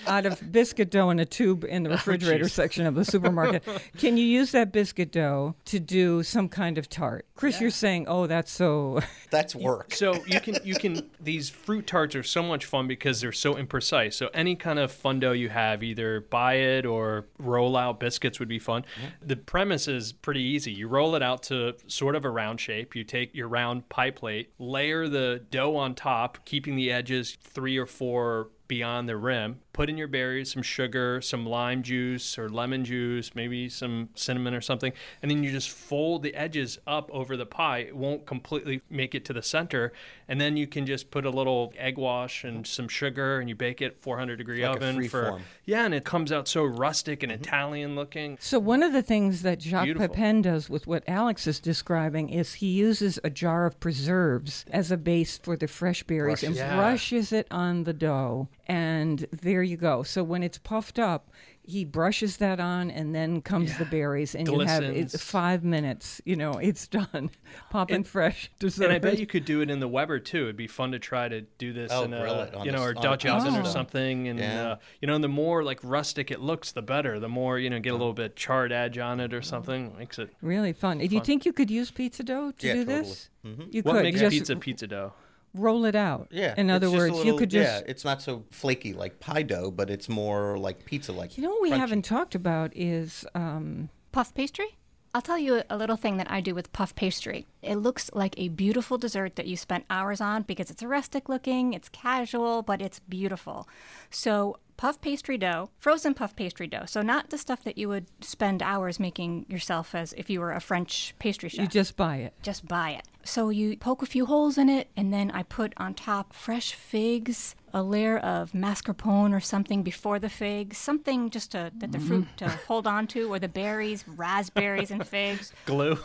[0.10, 2.54] out of biscuit dough in a tube in the oh, refrigerator geez.
[2.54, 3.64] section of the supermarket.
[3.98, 7.26] Can you use that biscuit dough to do some kind of tart?
[7.36, 9.00] Chris, you're saying, oh, that's so.
[9.32, 9.94] That's work.
[9.94, 13.54] So you can you can these fruit tarts are so much fun because they're so
[13.54, 14.14] imprecise.
[14.14, 18.40] So any kind of fun dough you have, either buy it or roll out biscuits
[18.40, 18.86] would be fun.
[19.22, 20.72] The premise is pretty easy.
[20.72, 22.96] You roll it out to sort of a round shape.
[22.96, 27.78] You take your round pie plate, layer the dough on top, keeping the edges three
[27.78, 29.60] or four beyond the rim.
[29.72, 34.54] Put in your berries, some sugar, some lime juice or lemon juice, maybe some cinnamon
[34.54, 37.80] or something, and then you just fold the edges up over the pie.
[37.80, 39.94] It won't completely make it to the center,
[40.28, 43.56] and then you can just put a little egg wash and some sugar, and you
[43.56, 45.42] bake it 400 degree Like a oven free for form.
[45.66, 47.44] yeah, and it comes out so rustic and mm-hmm.
[47.44, 48.38] Italian looking.
[48.42, 50.08] So, one of the things that Jacques Beautiful.
[50.10, 54.92] Pepin does with what Alex is describing is he uses a jar of preserves as
[54.92, 56.76] a base for the fresh berries and Yeah.
[56.76, 58.50] brushes it on the dough.
[58.70, 60.04] And there you go.
[60.04, 61.32] So, when it's puffed up,
[61.64, 65.22] he brushes that on and then comes the berries and you have Glistens.
[65.22, 67.30] five minutes you know it's done
[67.70, 70.44] popping fresh dessert And I bet you could do it in the Weber too.
[70.46, 72.72] It'd be fun to try to do this Oh, in a, grill it on you
[72.72, 74.28] know, the- or on Dutch oven or something.
[74.30, 74.68] And Yeah.
[74.72, 77.20] uh, you know, and the more like rustic it looks, the better.
[77.20, 80.18] The more you know, get a little bit charred edge on it or something makes
[80.18, 80.34] it.
[80.42, 83.02] really fun do you think you could use pizza dough to Yeah, do totally.
[83.04, 83.30] this
[83.72, 85.14] you What could makes just pizza pizza dough?
[85.54, 86.54] Roll it out Yeah.
[86.58, 89.44] in other just a words you could just Yeah, it's not so flaky like pie
[89.44, 91.38] dough, but it's more like pizza like.
[91.38, 91.78] You know what we crunchy.
[91.78, 94.76] haven't talked about is um, Puff pastry?
[95.12, 97.48] I'll tell you a little thing that I do with puff pastry.
[97.64, 101.74] It looks like a beautiful dessert that you spent hours on because it's rustic looking,
[101.74, 103.68] it's casual, but it's beautiful.
[104.12, 106.86] So, puff pastry dough, frozen puff pastry dough.
[106.86, 110.52] So, not the stuff that you would spend hours making yourself as if you were
[110.52, 112.34] a French pastry chef you just buy it.
[112.44, 113.08] just buy it.
[113.24, 116.74] So you poke a few holes in it, and then I put on top fresh
[116.74, 122.00] figs, a layer of mascarpone or something before the figs, something just to that the
[122.00, 126.00] fruit to hold on to, or the berries, raspberries and figs, Glue.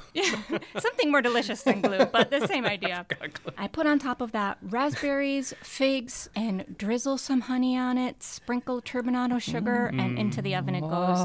[0.79, 3.07] something more delicious than glue, but the same idea.
[3.57, 8.83] I put on top of that raspberries, figs, and drizzle some honey on it, sprinkle
[8.83, 11.19] turbinado sugar, and into the oven it goes.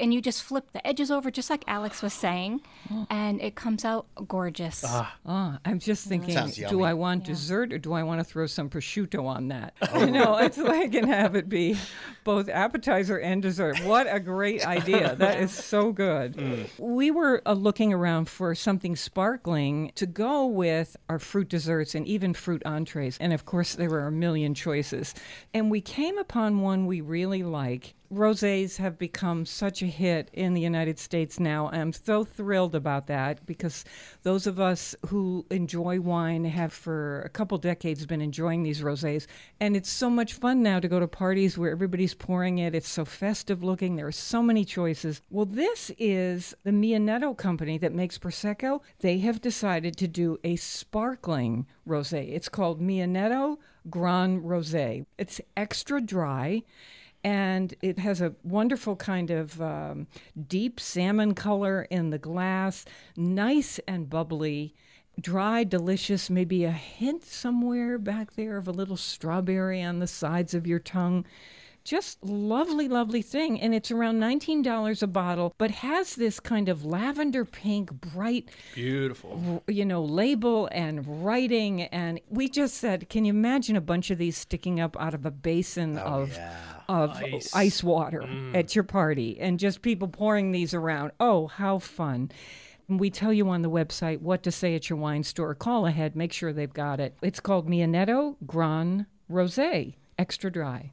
[0.00, 2.60] And you just flip the edges over, just like Alex was saying,
[3.08, 4.84] and it comes out gorgeous.
[4.86, 5.16] Ah,
[5.64, 6.34] I'm just thinking,
[6.68, 6.82] do.
[6.82, 9.74] I want dessert or do I want to throw some prosciutto on that?
[9.94, 11.76] You know, it's like and have it be
[12.24, 13.78] both appetizer and dessert.
[13.84, 15.14] What a great idea!
[15.20, 16.68] That is so good.
[16.78, 22.06] We were uh, looking around for something sparkling to go with our fruit desserts and
[22.06, 25.14] even fruit entrees, and of course there were a million choices.
[25.52, 27.94] And we came upon one we really like.
[28.12, 31.70] Rosés have become such a hit in the United States now.
[31.70, 33.84] I'm so thrilled about that because
[34.24, 39.28] those of us who enjoy wine have for a couple decades been enjoying these rosés.
[39.60, 42.74] And it's so much fun now to go to parties where everybody's pouring it.
[42.74, 43.94] It's so festive looking.
[43.94, 45.22] There are so many choices.
[45.30, 48.80] Well, this is the Mionetto company that makes Prosecco.
[48.98, 52.34] They have decided to do a sparkling rosé.
[52.34, 55.06] It's called Mionetto Grand Rosé.
[55.16, 56.64] It's extra dry
[57.22, 60.06] and it has a wonderful kind of um,
[60.48, 62.84] deep salmon color in the glass,
[63.16, 64.74] nice and bubbly,
[65.20, 70.54] dry, delicious, maybe a hint somewhere back there of a little strawberry on the sides
[70.54, 71.26] of your tongue.
[71.84, 73.60] Just lovely, lovely thing.
[73.60, 79.62] And it's around $19 a bottle, but has this kind of lavender pink, bright, Beautiful.
[79.66, 81.82] you know, label and writing.
[81.82, 85.24] And we just said, can you imagine a bunch of these sticking up out of
[85.24, 86.38] a basin oh, of
[86.88, 87.54] of Ice.
[87.54, 88.52] ice, water mm.
[88.52, 91.12] at your party and just people pouring these around?
[91.20, 92.30] Oh, how fun.
[92.88, 95.54] We tell you on the website what to say at your wine store.
[95.54, 97.16] Call ahead, make sure they've got it.
[97.22, 100.90] It's called Mionetto Gran Rosé, extra dry.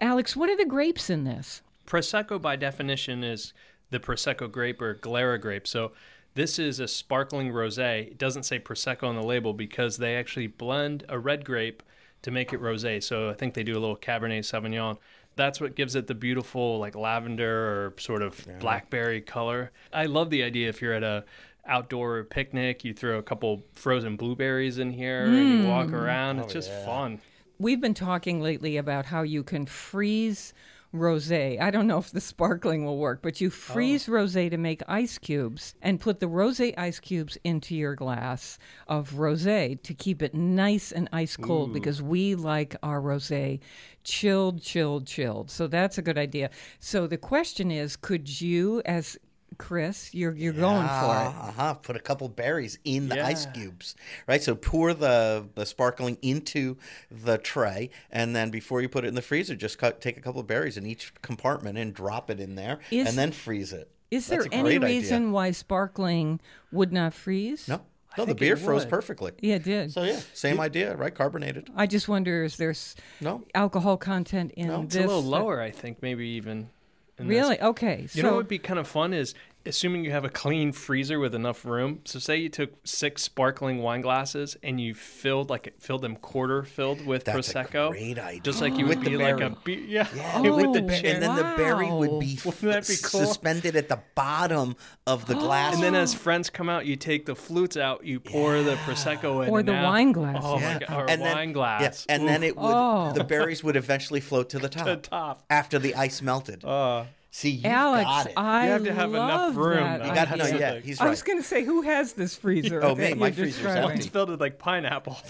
[0.00, 1.62] Alex, what are the grapes in this?
[1.86, 3.52] Prosecco, by definition, is
[3.90, 5.66] the Prosecco grape or Glera grape.
[5.66, 5.92] So
[6.34, 8.08] this is a sparkling rosé.
[8.08, 11.82] It doesn't say Prosecco on the label because they actually blend a red grape
[12.22, 13.02] to make it rosé.
[13.02, 14.98] So I think they do a little Cabernet Sauvignon.
[15.36, 19.70] That's what gives it the beautiful, like lavender or sort of blackberry color.
[19.92, 21.24] I love the idea if you're at a
[21.66, 25.94] outdoor picnic, you throw a couple frozen blueberries in here and you walk mm.
[25.94, 26.38] around.
[26.38, 27.20] It's oh, just fun.
[27.58, 30.52] We've been talking lately about how you can freeze
[30.94, 31.58] rosé.
[31.58, 33.50] I don't know if the sparkling will work, but you oh.
[33.50, 38.58] freeze rosé to make ice cubes and put the rosé ice cubes into your glass
[38.88, 43.60] of rosé to keep it nice and ice cold because we like our rosé
[44.04, 45.50] chilled, chilled, chilled.
[45.50, 46.50] So that's a good idea.
[46.78, 49.18] So the question is, could you as
[49.58, 51.28] Chris, you're you're going for it.
[51.48, 51.74] Uh huh.
[51.74, 53.94] Put a couple berries in the ice cubes,
[54.26, 54.42] right?
[54.42, 56.76] So pour the the sparkling into
[57.10, 60.20] the tray, and then before you put it in the freezer, just cut, take a
[60.20, 63.72] couple of berries in each compartment and drop it in there, Is- and then freeze
[63.72, 63.90] it.
[64.10, 65.00] Is That's there a any great idea.
[65.00, 66.38] reason why sparkling
[66.70, 67.66] would not freeze?
[67.66, 67.80] No,
[68.16, 68.88] no, the beer froze would.
[68.90, 69.32] perfectly.
[69.40, 69.92] Yeah, it did.
[69.92, 71.12] So yeah, same idea, right?
[71.12, 71.70] Carbonated.
[71.74, 73.42] I just wonder is there's No.
[73.54, 74.84] alcohol content in No.
[74.84, 74.94] this?
[74.96, 76.70] A little lower, I think, maybe even.
[77.18, 77.60] Really?
[77.60, 78.06] Okay.
[78.12, 79.34] You know what would be kind of fun is
[79.66, 82.00] assuming you have a clean freezer with enough room.
[82.04, 86.62] So say you took six sparkling wine glasses and you filled like filled them quarter
[86.64, 87.90] filled with That's a prosecco.
[87.90, 88.40] great idea.
[88.40, 89.54] Just like you would the be like a berry.
[89.64, 91.00] be- yeah, Yeah, Oh, with the wow.
[91.10, 93.20] and then the berry would be, Wouldn't that be cool?
[93.26, 94.76] suspended at the bottom
[95.06, 95.74] of the glass.
[95.74, 99.44] And then as friends come out, you take the flutes out, you pour the prosecco
[99.44, 100.40] in, Or the now- wine glass.
[100.42, 100.72] Oh Yeah.
[100.74, 102.06] my god, or and then, wine glass.
[102.08, 103.12] Yeah, and then it would Oh.
[103.12, 105.44] the berries would eventually float to the top, The top.
[105.50, 106.64] after the ice melted.
[106.64, 107.04] Uh,
[107.36, 108.32] See, you Alex, got it.
[108.38, 109.76] I You have to have enough love room.
[109.76, 110.58] that You you got no, idea.
[110.76, 112.80] yeah, he's I was going to say, who has this freezer?
[112.82, 113.82] Oh, that me, my you're freezer's describing?
[113.90, 113.98] empty.
[113.98, 115.18] it's filled with like pineapple.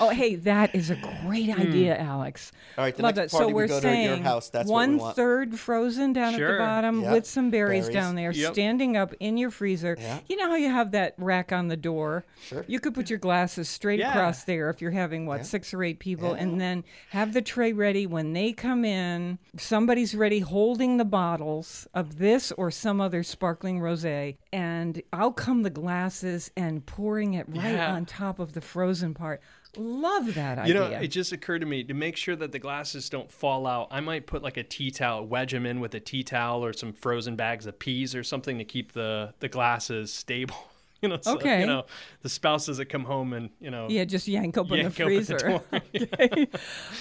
[0.00, 2.50] Oh, hey, that is a great idea, Alex.
[2.74, 2.80] Hmm.
[2.80, 3.38] All right, the Love next that.
[3.38, 5.14] party so we we're go to your saying house, that's what we want.
[5.16, 7.12] third frozen down at the bottom Yep.
[7.12, 7.94] with some berries, Berries.
[7.94, 8.52] down there, Yep.
[8.52, 9.96] standing up in your freezer.
[10.00, 10.18] Yeah.
[10.28, 12.24] You know how you have that rack on the door?
[12.42, 12.64] Sure.
[12.66, 14.10] You could put your glasses straight Yeah.
[14.10, 17.72] across there if you're having what six or eight people, and then have the tray
[17.72, 19.38] ready when they come in.
[19.72, 25.62] Somebody's ready holding the bottles of this or some other sparkling rosé, and out come
[25.62, 27.94] the glasses and pouring it right Yeah.
[27.94, 29.40] on top of the frozen part.
[29.78, 30.74] Love that idea.
[30.74, 33.66] You know, it just occurred to me to make sure that the glasses don't fall
[33.66, 33.88] out.
[33.90, 36.74] I might put like a tea towel, wedge them in with a tea towel or
[36.74, 40.68] some frozen bags of peas or something to keep the the glasses stable.
[41.02, 41.60] You know, so, Okay.
[41.60, 41.86] You know,
[42.20, 43.88] the spouses doesn't come home and you know.
[43.90, 45.60] Yeah, just yank open Yank the open the freezer.
[45.94, 46.46] okay.
[46.52, 46.56] Uh,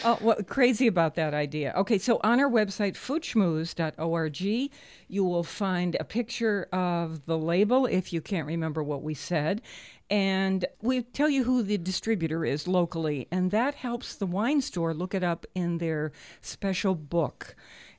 [0.06, 1.72] oh, what crazy about that idea?
[1.78, 4.72] Okay, so on our website, foodschmooze.org,
[5.08, 9.62] you will find a picture of the label if you can't remember what we said.
[10.10, 14.94] And we tell you who the distributor is locally, and that helps the wine store
[14.94, 16.12] look it up in their
[16.42, 17.56] special book.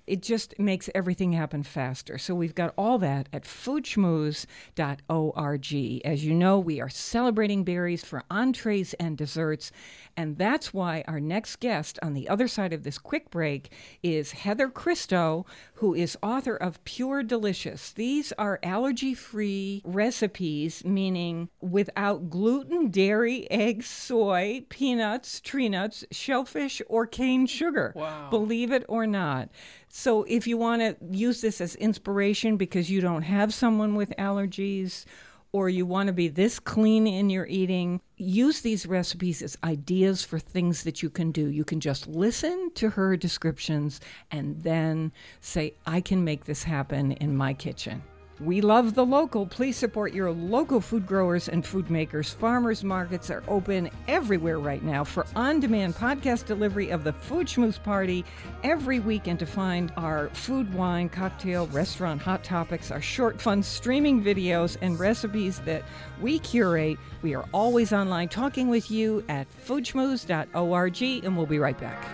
[0.06, 2.18] It just makes everything happen faster.
[2.18, 6.02] So we've got all that at foodschmooze.org.
[6.04, 9.70] As you know, we are celebrating berries for entrees and desserts,
[10.16, 13.70] and that's why our next guest on the other side of this quick break
[14.02, 17.92] is Heather Christo, who is author of Pure Delicious.
[17.92, 27.06] These are allergy-free recipes, meaning without gluten, dairy, eggs, soy, peanuts, tree nuts, shellfish, or
[27.06, 27.92] cane sugar.
[27.94, 28.28] Wow.
[28.30, 29.50] Believe it or not.
[29.94, 34.08] So, if you want to use this as inspiration because you don't have someone with
[34.18, 35.04] allergies
[35.52, 40.24] or you want to be this clean in your eating, use these recipes as ideas
[40.24, 41.48] for things that you can do.
[41.48, 44.00] You can just listen to her descriptions
[44.30, 48.02] and then say, I can make this happen in my kitchen.
[48.44, 49.46] We love the local.
[49.46, 52.30] Please support your local food growers and food makers.
[52.32, 57.46] Farmers markets are open everywhere right now for on demand podcast delivery of the Food
[57.46, 58.24] Schmooze Party
[58.64, 63.62] every week and to find our food, wine, cocktail, restaurant hot topics, our short, fun
[63.62, 65.84] streaming videos, and recipes that
[66.20, 66.98] we curate.
[67.22, 72.04] We are always online talking with you at foodschmooze.org, and we'll be right back.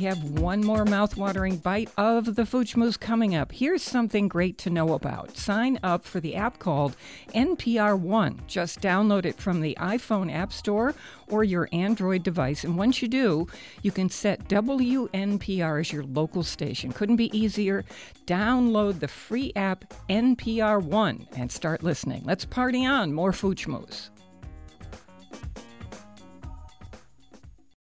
[0.00, 3.52] Have one more mouthwatering bite of the Food Schmooze coming up.
[3.52, 5.36] Here's something great to know about.
[5.36, 6.96] Sign up for the app called
[7.34, 8.40] NPR One.
[8.46, 10.94] Just download it from the iPhone App Store
[11.28, 12.64] or your Android device.
[12.64, 13.46] And once you do,
[13.82, 16.92] you can set WNPR as your local station.
[16.92, 17.84] Couldn't be easier.
[18.26, 22.22] Download the free app NPR One and start listening.
[22.24, 23.12] Let's party on.
[23.12, 24.10] More Food Schmooze.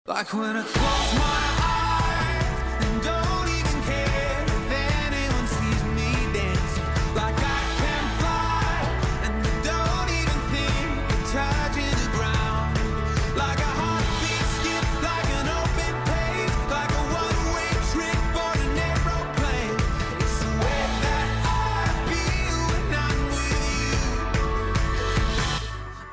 [0.07, 1.74] Like when I close my eyes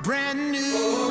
[0.02, 1.10] Brand new.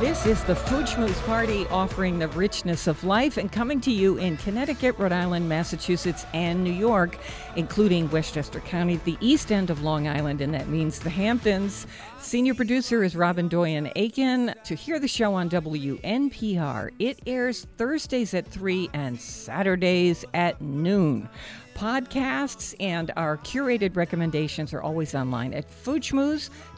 [0.00, 4.18] This is the Food Schmooze Party offering the richness of life and coming to you
[4.18, 7.18] in Connecticut, Rhode Island, Massachusetts, and New York,
[7.56, 11.88] including Westchester County, the east end of Long Island, and that means the Hamptons.
[12.20, 14.54] Senior producer is Robin Doyen Aiken.
[14.64, 21.28] To hear the show on WNPR, it airs Thursdays at 3 and Saturdays at noon.
[21.74, 25.70] Podcasts and our curated recommendations are always online at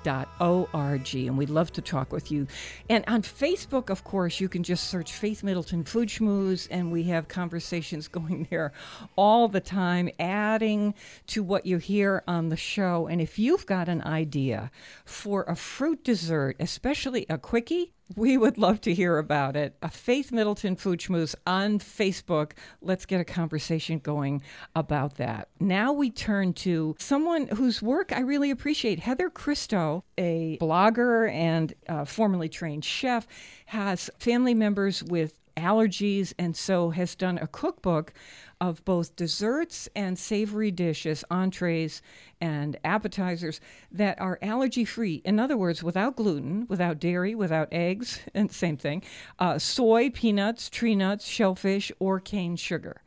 [0.02, 1.14] foodschmooze.org.
[1.14, 2.46] And we'd love to talk with you.
[2.88, 7.04] And on Facebook, of course, you can just search Faith Middleton Food Schmooze, and we
[7.04, 8.72] have conversations going there
[9.16, 10.94] all the time, adding
[11.28, 13.06] to what you hear on the show.
[13.06, 14.70] And if you've got an idea
[15.04, 19.76] for a fruit dessert, especially a quickie, we would love to hear about it.
[19.82, 22.52] A Faith Middleton Food Schmooze on Facebook.
[22.80, 24.42] Let's get a conversation going
[24.74, 25.48] about that.
[25.60, 29.00] Now we turn to someone whose work I really appreciate.
[29.00, 33.26] Heather Christo, a blogger and uh, formerly trained chef,
[33.66, 38.12] has family members with allergies and so has done a cookbook
[38.60, 42.00] of both desserts and savory dishes, entrees
[42.40, 45.20] and appetizers that are allergy free.
[45.24, 49.02] In other words, without gluten, without dairy, without eggs, and same thing,
[49.38, 53.02] uh, soy, peanuts, tree nuts, shellfish, or cane sugar.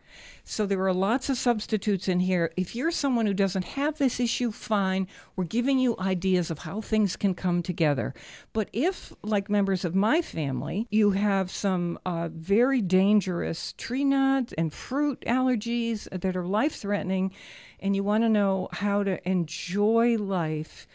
[0.47, 2.51] So there are lots of substitutes in here.
[2.55, 5.07] If you're someone who doesn't have this issue, fine.
[5.35, 8.13] We're giving you ideas of how things can come together.
[8.53, 14.53] But if, like members of my family, you have some uh, very dangerous tree nuts
[14.55, 17.33] and fruit allergies that are life threatening,
[17.79, 20.85] and you want to know how to enjoy life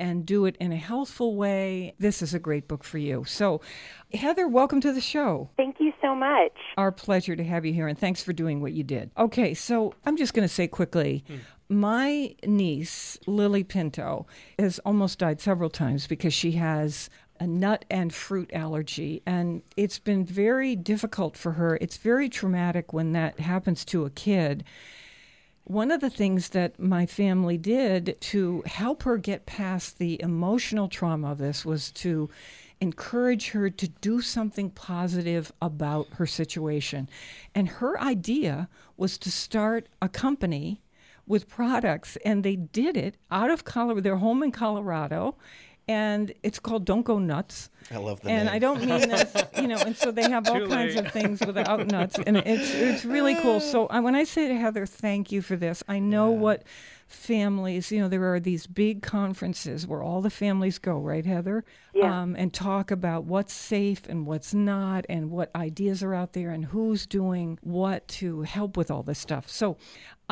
[0.00, 3.24] and do it in a healthful way, this is a great book for you.
[3.26, 3.60] So,
[4.12, 5.50] Heather, welcome to the show.
[5.56, 6.52] Thank you so much.
[6.76, 9.10] Our pleasure to have you here, and thanks for doing what you did.
[9.16, 11.36] Okay, so I'm just going to say quickly hmm.
[11.68, 14.26] my niece, Lily Pinto,
[14.58, 19.98] has almost died several times because she has a nut and fruit allergy, and it's
[19.98, 21.78] been very difficult for her.
[21.80, 24.64] It's very traumatic when that happens to a kid.
[25.64, 30.88] One of the things that my family did to help her get past the emotional
[30.88, 32.28] trauma of this was to
[32.80, 37.08] encourage her to do something positive about her situation.
[37.54, 40.80] And her idea was to start a company
[41.26, 45.36] with products, and they did it out of Colorado, their home in Colorado.
[45.90, 47.68] And it's called Don't Go Nuts.
[47.90, 48.54] I love the And name.
[48.54, 51.06] I don't mean this, you know, and so they have all Too kinds late.
[51.06, 52.16] of things without nuts.
[52.24, 53.58] And it's it's really cool.
[53.60, 56.62] So I, when I say to Heather, thank you for this, I know what
[57.08, 61.64] families, you know, there are these big conferences where all the families go, right, Heather?
[61.92, 62.20] Yeah.
[62.22, 66.50] Um, and talk about what's safe and what's not and what ideas are out there
[66.50, 69.48] and who's doing what to help with all this stuff.
[69.50, 69.76] So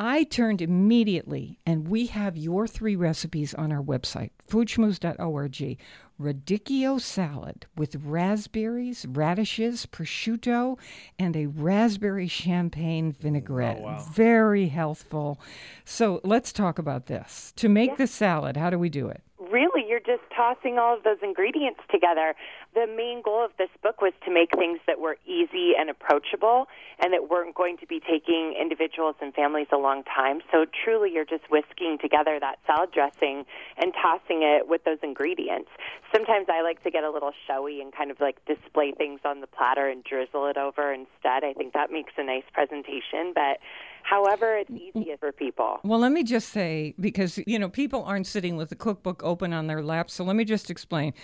[0.01, 5.79] I turned immediately, and we have your three recipes on our website, foodschmooze.org.
[6.21, 10.79] Radicchio salad with raspberries, radishes, prosciutto,
[11.19, 13.79] and a raspberry champagne vinaigrette.
[13.81, 14.07] Oh, wow.
[14.13, 15.41] Very healthful.
[15.85, 17.53] So let's talk about this.
[17.57, 19.23] To make the salad, how do we do it?
[19.51, 22.35] Really, you're just tossing all of those ingredients together.
[22.75, 26.67] The main goal of this book was to make things that were easy and approachable
[27.01, 30.41] and that weren't going to be taking individuals and families a long time.
[30.53, 33.45] So truly, you're just whisking together that salad dressing
[33.79, 35.71] and tossing it with those ingredients.
[36.15, 39.41] Sometimes I like to get a little showy and kind of like display things on
[39.41, 41.43] the platter and drizzle it over instead.
[41.43, 43.59] I think that makes a nice presentation, but
[44.03, 45.81] however it's easiest for people.
[45.85, 49.53] Well, let me just say, because, you know, people aren't sitting with the cookbook open
[49.53, 51.15] on their laps, so let me just explain.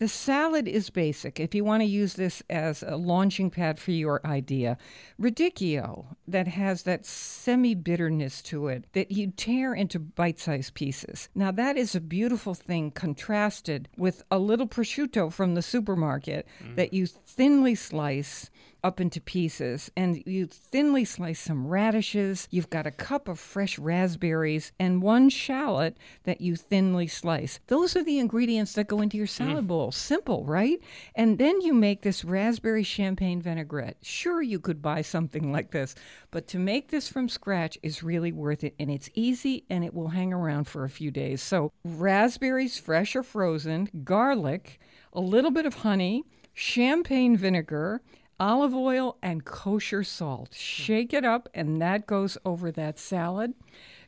[0.00, 1.38] The salad is basic.
[1.38, 4.78] If you want to use this as a launching pad for your idea,
[5.20, 11.28] radicchio that has that semi bitterness to it that you tear into bite sized pieces.
[11.34, 16.76] Now, that is a beautiful thing contrasted with a little prosciutto from the supermarket mm.
[16.76, 18.48] that you thinly slice
[18.82, 22.48] up into pieces and you thinly slice some radishes.
[22.50, 27.60] You've got a cup of fresh raspberries and one shallot that you thinly slice.
[27.66, 29.30] Those are the ingredients that go into your mm.
[29.30, 29.92] salad bowl.
[29.92, 30.80] Simple, right?
[31.14, 33.98] And then you make this raspberry champagne vinaigrette.
[34.02, 35.94] Sure, you could buy something like this,
[36.30, 39.94] but to make this from scratch is really worth it and it's easy and it
[39.94, 41.42] will hang around for a few days.
[41.42, 44.80] So, raspberries, fresh or frozen, garlic,
[45.12, 46.24] a little bit of honey,
[46.54, 48.02] champagne vinegar,
[48.40, 50.54] olive oil, and kosher salt.
[50.54, 53.54] Shake it up, and that goes over that salad.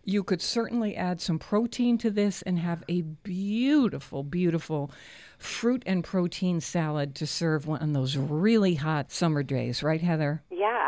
[0.05, 4.91] You could certainly add some protein to this and have a beautiful, beautiful
[5.39, 10.43] fruit and protein salad to serve on those really hot summer days, right, Heather?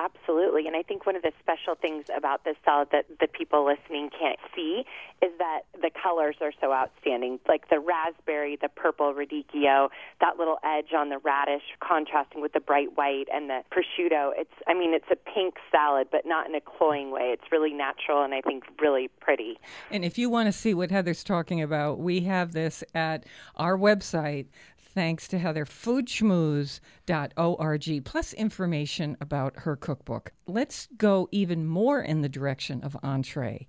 [0.05, 0.67] Absolutely.
[0.67, 4.11] And I think one of the special things about this salad that the people listening
[4.11, 4.85] can't see
[5.23, 7.39] is that the colors are so outstanding.
[7.49, 9.89] Like the raspberry, the purple radicchio,
[10.21, 14.33] that little edge on the radish contrasting with the bright white and the prosciutto.
[14.37, 17.33] It's I mean, it's a pink salad, but not in a cloying way.
[17.33, 19.59] It's really natural and I think really pretty.
[19.91, 23.25] And if you want to see what Heather's talking about, we have this at
[23.57, 24.47] our website.
[24.95, 30.33] Thanks to Heather, foodschmooze.org, plus information about her cookbook.
[30.47, 33.67] Let's go even more in the direction of entree.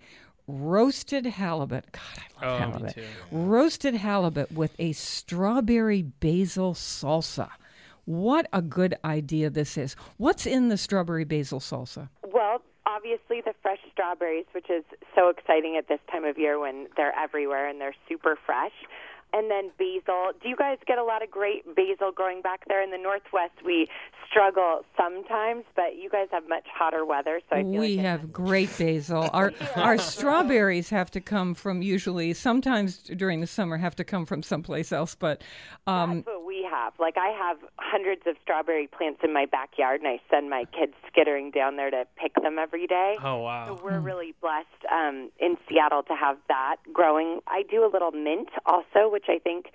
[0.48, 1.92] Roasted halibut.
[1.92, 2.04] God,
[2.40, 2.94] I love Oh, me halibut.
[2.94, 3.04] too.
[3.32, 7.50] Roasted halibut with a strawberry basil salsa.
[8.06, 9.96] What a good idea this is.
[10.18, 12.10] What's in the strawberry basil salsa?
[12.24, 14.84] Well, obviously the fresh strawberries, which is
[15.16, 18.74] so exciting at this time of year when they're everywhere and they're super fresh.
[19.34, 20.32] And then basil.
[20.42, 23.54] Do you guys get a lot of great basil growing back there in the Northwest?
[23.66, 23.88] We
[24.30, 28.32] struggle sometimes, but you guys have much hotter weather, so I feel we like have
[28.32, 29.30] great basil.
[29.34, 34.26] Our our strawberries have to come from usually sometimes during the summer have to come
[34.26, 35.42] from someplace else, but
[35.88, 36.94] um, That's what we have.
[37.00, 40.94] Like I have hundreds of strawberry plants in my backyard, and I send my kids
[41.08, 43.18] skittering down there to pick them every day.
[43.22, 43.68] Oh wow.
[43.68, 47.40] So we're really blessed um, in Seattle to have that growing.
[47.48, 49.68] I do a little mint also, which I think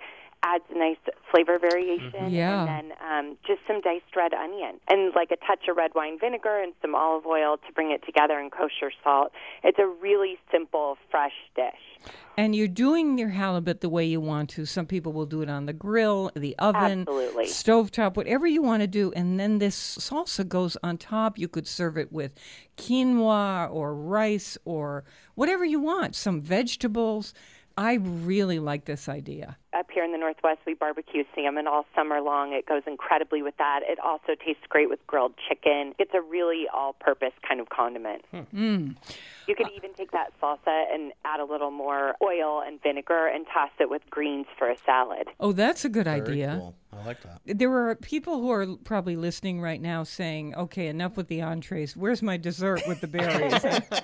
[0.43, 0.97] adds a nice
[1.31, 2.29] flavor variation.
[2.29, 2.61] Yeah.
[2.61, 6.17] And then um, just some diced red onion and like a touch of red wine
[6.19, 9.31] vinegar and some olive oil to bring it together and kosher salt.
[9.63, 11.83] It's a really simple, fresh dish.
[12.37, 14.65] and you're doing your halibut the way you want to.
[14.65, 17.45] Some people will do it on the grill, the oven, Absolutely.
[17.45, 21.37] stovetop, whatever you want to do, and then this salsa goes on top.
[21.37, 22.33] You could serve it with
[22.77, 25.03] quinoa or rice or
[25.35, 26.15] whatever you want.
[26.15, 27.33] Some vegetables.
[27.77, 29.57] I really like this idea.
[29.73, 32.53] up here in the Northwest, we barbecue salmon all summer long.
[32.53, 33.81] It goes incredibly with that.
[33.83, 35.93] It also tastes great with grilled chicken.
[35.97, 38.23] It's a really all purpose kind of condiment.
[38.31, 38.39] Hmm.
[38.53, 38.95] Mm.
[39.47, 43.45] You could even take that salsa and add a little more oil and vinegar and
[43.53, 45.27] toss it with greens for a salad.
[45.39, 46.57] Oh, that's a good Very idea.
[46.59, 46.75] cool.
[46.93, 47.41] I like that.
[47.45, 51.95] There are people who are probably listening right now saying, okay, enough with the entrees.
[51.95, 53.53] Where's my dessert with the berries?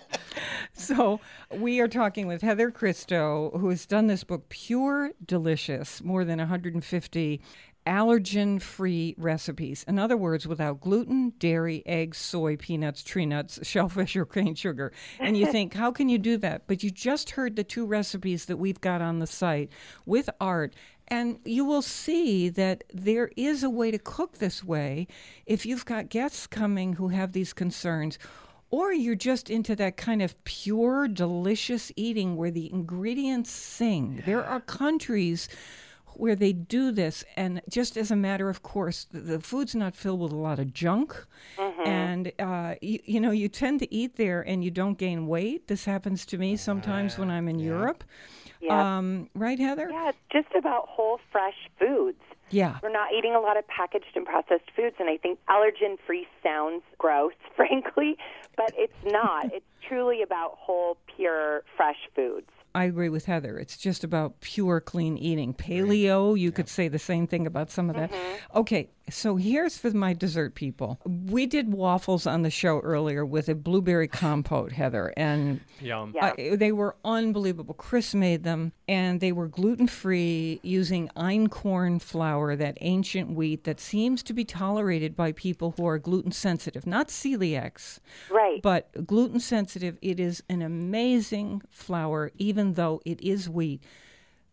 [0.77, 1.19] so,
[1.51, 6.37] we are talking with Heather Christo, who has done this book, Pure Delicious, more than
[6.39, 7.41] 150
[7.87, 9.85] allergen free recipes.
[9.87, 14.91] In other words, without gluten, dairy, eggs, soy, peanuts, tree nuts, shellfish, or cane sugar.
[15.19, 16.67] And you think, how can you do that?
[16.67, 19.71] But you just heard the two recipes that we've got on the site
[20.05, 20.75] with art.
[21.07, 25.07] And you will see that there is a way to cook this way
[25.45, 28.19] if you've got guests coming who have these concerns.
[28.69, 34.21] Or you're just into that kind of pure, delicious eating where the ingredients sing.
[34.25, 35.47] There are countries
[36.15, 39.95] where they do this, and just as a matter of course, the, the food's not
[39.95, 41.15] filled with a lot of junk,
[41.85, 45.67] and uh, you, you know you tend to eat there and you don't gain weight.
[45.67, 48.03] This happens to me sometimes when I'm in Europe.
[48.59, 48.97] Yeah.
[48.97, 49.89] Um, right, Heather?
[49.91, 52.19] Yeah, it's just about whole, fresh foods.
[52.49, 52.77] Yeah.
[52.81, 56.27] We're not eating a lot of packaged and processed foods, and I think allergen free
[56.43, 58.17] sounds gross, frankly,
[58.55, 59.45] but it's not.
[59.53, 62.49] it's truly about whole, pure, fresh foods.
[62.75, 63.57] I agree with Heather.
[63.57, 65.53] It's just about pure, clean eating.
[65.53, 68.11] Paleo, you could say the same thing about some of that.
[68.11, 68.57] Mm-hmm.
[68.59, 70.99] Okay, so here's for my dessert people.
[71.05, 76.13] We did waffles on the show earlier with a blueberry compote, Heather, and Yum.
[76.15, 76.33] Yeah.
[76.37, 77.73] uh, they were unbelievable.
[77.73, 83.79] Chris made them, and they were gluten free using einkorn flour, that ancient wheat that
[83.79, 87.99] seems to be tolerated by people who are gluten sensitive, not celiacs.
[88.29, 88.61] Right.
[88.61, 93.83] But gluten sensitive, it is an amazing flour, even though it is wheat.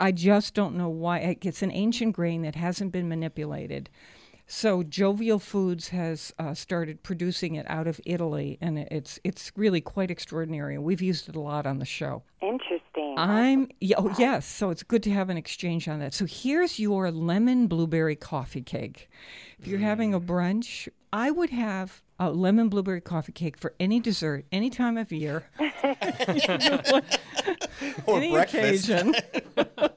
[0.01, 1.39] I just don't know why.
[1.43, 3.91] It's an ancient grain that hasn't been manipulated.
[4.47, 9.81] So Jovial Foods has uh, started producing it out of Italy, and it's it's really
[9.81, 10.77] quite extraordinary.
[10.79, 12.23] We've used it a lot on the show.
[12.43, 13.15] Interesting.
[13.17, 16.13] I'm oh, yes, so it's good to have an exchange on that.
[16.13, 19.09] So here's your lemon blueberry coffee cake.
[19.59, 23.99] If you're having a brunch, I would have a lemon blueberry coffee cake for any
[24.01, 25.45] dessert, any time of year,
[28.07, 28.89] Or any breakfast.
[28.89, 29.15] occasion.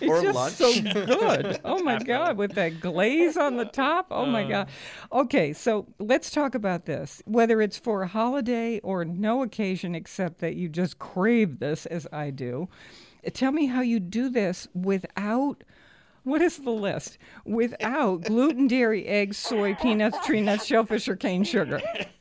[0.00, 0.54] It's Or just lunch.
[0.54, 1.60] so good.
[1.64, 4.06] Oh my god, with that glaze on the top.
[4.10, 4.48] Oh my um.
[4.48, 4.68] god.
[5.12, 7.20] Okay, so let's talk about this.
[7.26, 12.06] Whether it's for a holiday or no occasion except that you just crave this as
[12.12, 12.68] I do.
[13.32, 15.64] Tell me how you do this without
[16.24, 17.18] what is the list?
[17.44, 21.80] Without gluten, dairy, eggs, soy, peanuts, tree nuts, shellfish, or cane sugar.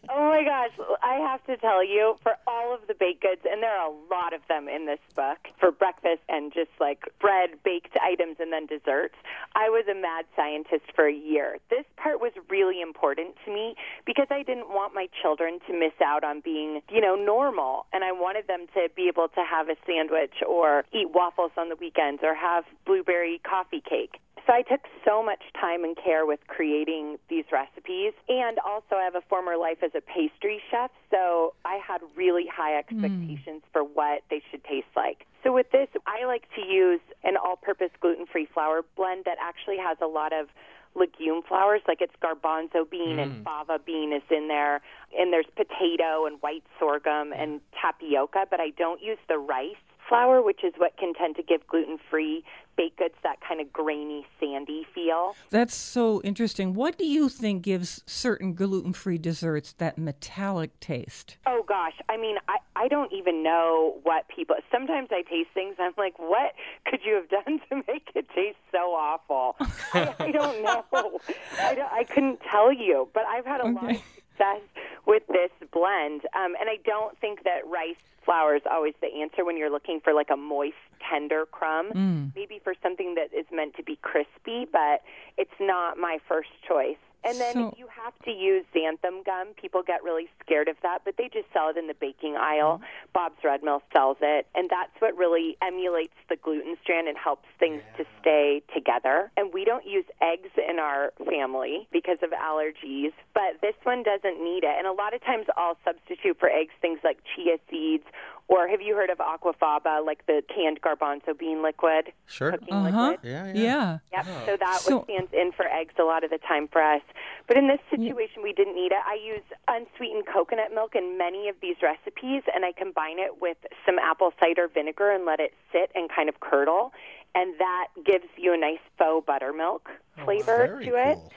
[0.10, 0.72] Oh my gosh,
[1.04, 2.36] I have to tell you, for
[2.70, 5.38] all of the baked goods, and there are a lot of them in this book,
[5.60, 9.16] for breakfast and just like bread, baked items, and then desserts,
[9.56, 11.58] I was a mad scientist for a year.
[11.70, 15.98] This part was really important to me because I didn't want my children to miss
[16.04, 17.88] out on being, you know, normal.
[17.92, 21.70] And I wanted them to be able to have a sandwich or eat waffles on
[21.70, 24.22] the weekends or have blueberry coffee cake.
[24.46, 28.14] So I took so much time and care with creating these recipes.
[28.28, 32.45] And also, I have a former life as a pastry chef, so I had really
[32.51, 33.72] high expectations hmm.
[33.72, 35.26] for what they should taste like.
[35.43, 39.38] So with this, I like to use an all purpose gluten free flour blend that
[39.41, 40.47] actually has a lot of
[40.95, 43.43] legume flours, like it's garbanzo bean and hmm.
[43.43, 44.82] fava bean is in there,
[45.18, 47.34] and there's potato and white sorghum hmm.
[47.34, 49.76] and tapioca, but I don't use the rice
[50.10, 52.43] flour, which is what can tend to give gluten free
[52.80, 55.36] baked goods that kind of grainy, sandy feel.
[55.49, 56.74] That's so interesting.
[56.74, 61.36] What do you think gives certain gluten free desserts that metallic taste?
[61.45, 64.55] Oh gosh, I mean, I I don't even know what people.
[64.72, 65.76] Sometimes I taste things.
[65.78, 66.53] I'm like, what
[66.86, 69.57] could you have done to make it taste so awful?
[69.93, 71.20] I, I don't know.
[71.62, 74.01] I don't, I couldn't tell you, but I've had a lot of
[74.40, 74.60] Okay.
[74.60, 79.08] success with this blend, um, and I don't think that rice flour is always the
[79.22, 80.76] answer when you're looking for like a moist,
[81.10, 82.32] tender crumb.
[82.36, 85.02] Maybe for something that is meant to be crispy, but
[85.38, 86.98] it's not my first choice.
[87.24, 89.50] And then So- you have to use xanthan gum.
[89.56, 92.82] People get really scared of that, but they just sell it in the baking aisle.
[93.12, 97.48] Bob's Red Mill sells it, and that's what really emulates the gluten strand and helps
[97.58, 99.32] things to stay together.
[99.38, 104.44] And we don't use eggs in our family because of allergies, but this one doesn't
[104.44, 104.76] need it.
[104.78, 108.04] And a lot of times I'll substitute for eggs things like chia seeds
[108.48, 112.12] or have you heard of aquafaba, like the canned garbanzo bean liquid?
[112.26, 112.54] Sure.
[112.54, 113.08] Cooking Uh huh.
[113.12, 113.30] liquid?
[113.32, 113.98] Yeah, yeah.
[114.12, 114.24] Yeah.
[114.26, 114.26] Yep.
[114.48, 117.04] So that So- stands in for eggs a lot of the time for us.
[117.46, 118.98] But in this situation, we didn't need it.
[119.06, 123.58] I use unsweetened coconut milk in many of these recipes, and I combine it with
[123.86, 126.92] some apple cider vinegar and let it sit and kind of curdle.
[127.36, 131.16] And that gives you a nice faux buttermilk oh, flavor Very to it.
[131.16, 131.32] cool.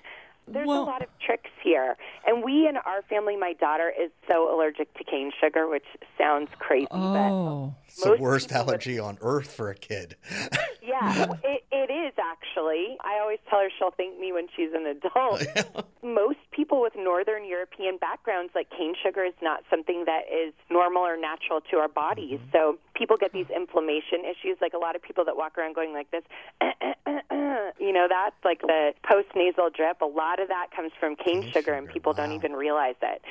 [0.48, 1.96] There's Well- a lot of tricks here.
[2.26, 5.84] And we in our family, my daughter is so allergic to cane sugar, which
[6.18, 6.96] sounds crazy, but
[7.30, 7.74] Oh.
[7.92, 10.16] It's the worst would- allergy on earth for a kid.
[10.82, 12.96] Yeah, it, it is actually.
[13.00, 15.44] I always tell her she'll thank me when she's an adult.
[16.02, 21.02] Most people with Northern European backgrounds, like cane sugar, is not something that is normal
[21.02, 22.40] or natural to our bodies.
[22.40, 22.50] Mm-hmm.
[22.52, 24.58] So people get these inflammation issues.
[24.60, 26.24] Like a lot of people that walk around going like this,
[27.80, 30.00] you know, that's like the post nasal drip.
[30.02, 33.22] A lot of that comes from cane, sugar, and sugar, people don't even realize it.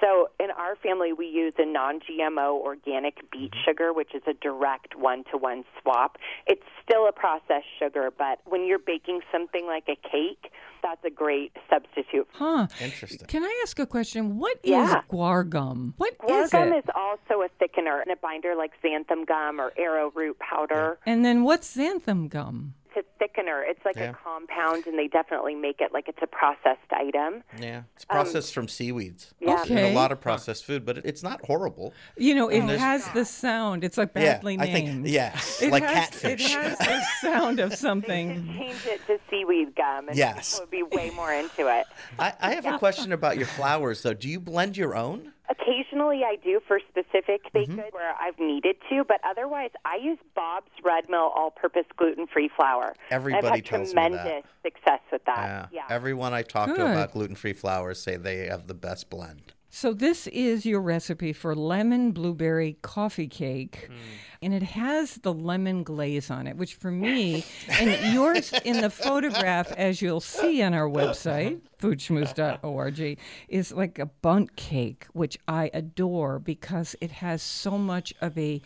[0.00, 3.60] So in our family, we use a non-GMO organic beet mm-hmm.
[3.64, 6.18] sugar, which is a direct one-to-one swap.
[6.46, 10.52] It's still a processed sugar, but when you're baking something like a cake,
[10.82, 12.28] that's a great substitute.
[12.32, 12.68] Huh.
[12.80, 13.26] Interesting.
[13.26, 14.38] Can I ask a question?
[14.38, 15.02] What is Yeah.
[15.10, 15.94] guar gum?
[15.96, 16.84] What Guar is gum it?
[16.84, 20.98] is also a thickener and a binder like xanthan gum or arrowroot powder.
[21.04, 22.74] and then what's xanthan gum?
[22.98, 23.62] It's a thickener.
[23.64, 24.10] It's like Yeah.
[24.10, 27.42] a compound, and they definitely make it like it's a processed item.
[27.60, 29.32] Yeah, it's um, processed from seaweeds.
[29.40, 29.62] yeah.
[29.66, 31.92] In a lot of processed food, but it's not horrible.
[32.16, 33.84] You know, it has the sound.
[33.84, 35.04] It's like Yeah, badly I named.
[35.04, 36.54] think yes, It like has, catfish.
[36.54, 38.46] It has the sound of something.
[38.58, 40.54] change it to seaweed gum, and Yes.
[40.54, 41.86] people would be way more into it.
[42.18, 44.14] I, I have a question about your flours, though.
[44.14, 45.32] Do you blend your own?
[45.50, 47.76] Occasionally, I do for specific baked Mm-hmm.
[47.76, 52.94] goods where I've needed to, but otherwise, I use Bob's Red Mill all-purpose gluten-free flour.
[53.10, 54.08] Everybody I've had tells me that.
[54.08, 55.68] tremendous success with that.
[55.72, 55.80] Yeah.
[55.88, 55.94] yeah.
[55.94, 59.54] Everyone I talk to about gluten-free flours say they have the best blend.
[59.70, 63.86] So this is your recipe for lemon blueberry coffee cake.
[63.88, 63.94] Hmm.
[64.40, 68.90] And it has the lemon glaze on it, which for me, and yours in the
[68.90, 75.70] photograph, as you'll see on our website, foodschmooze.org, is like a Bundt cake, which I
[75.74, 78.62] adore because it has so much of a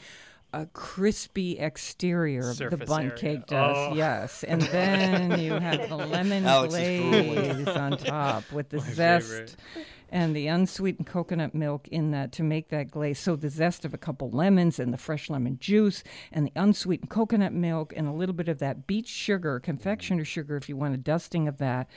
[0.55, 3.16] a crispy exterior of the Surface bun area.
[3.16, 3.76] cake does.
[3.76, 3.94] Oh.
[3.94, 9.28] Yes, and then you have the lemon Alex glaze on top with the My zest
[9.30, 9.57] favorite.
[10.12, 13.18] And the unsweetened coconut milk in that to make that glaze.
[13.18, 17.10] So the zest of a couple lemons and the fresh lemon juice and the unsweetened
[17.10, 20.94] coconut milk and a little bit of that beet sugar, confectioner sugar, if you want
[20.94, 21.88] a dusting of that.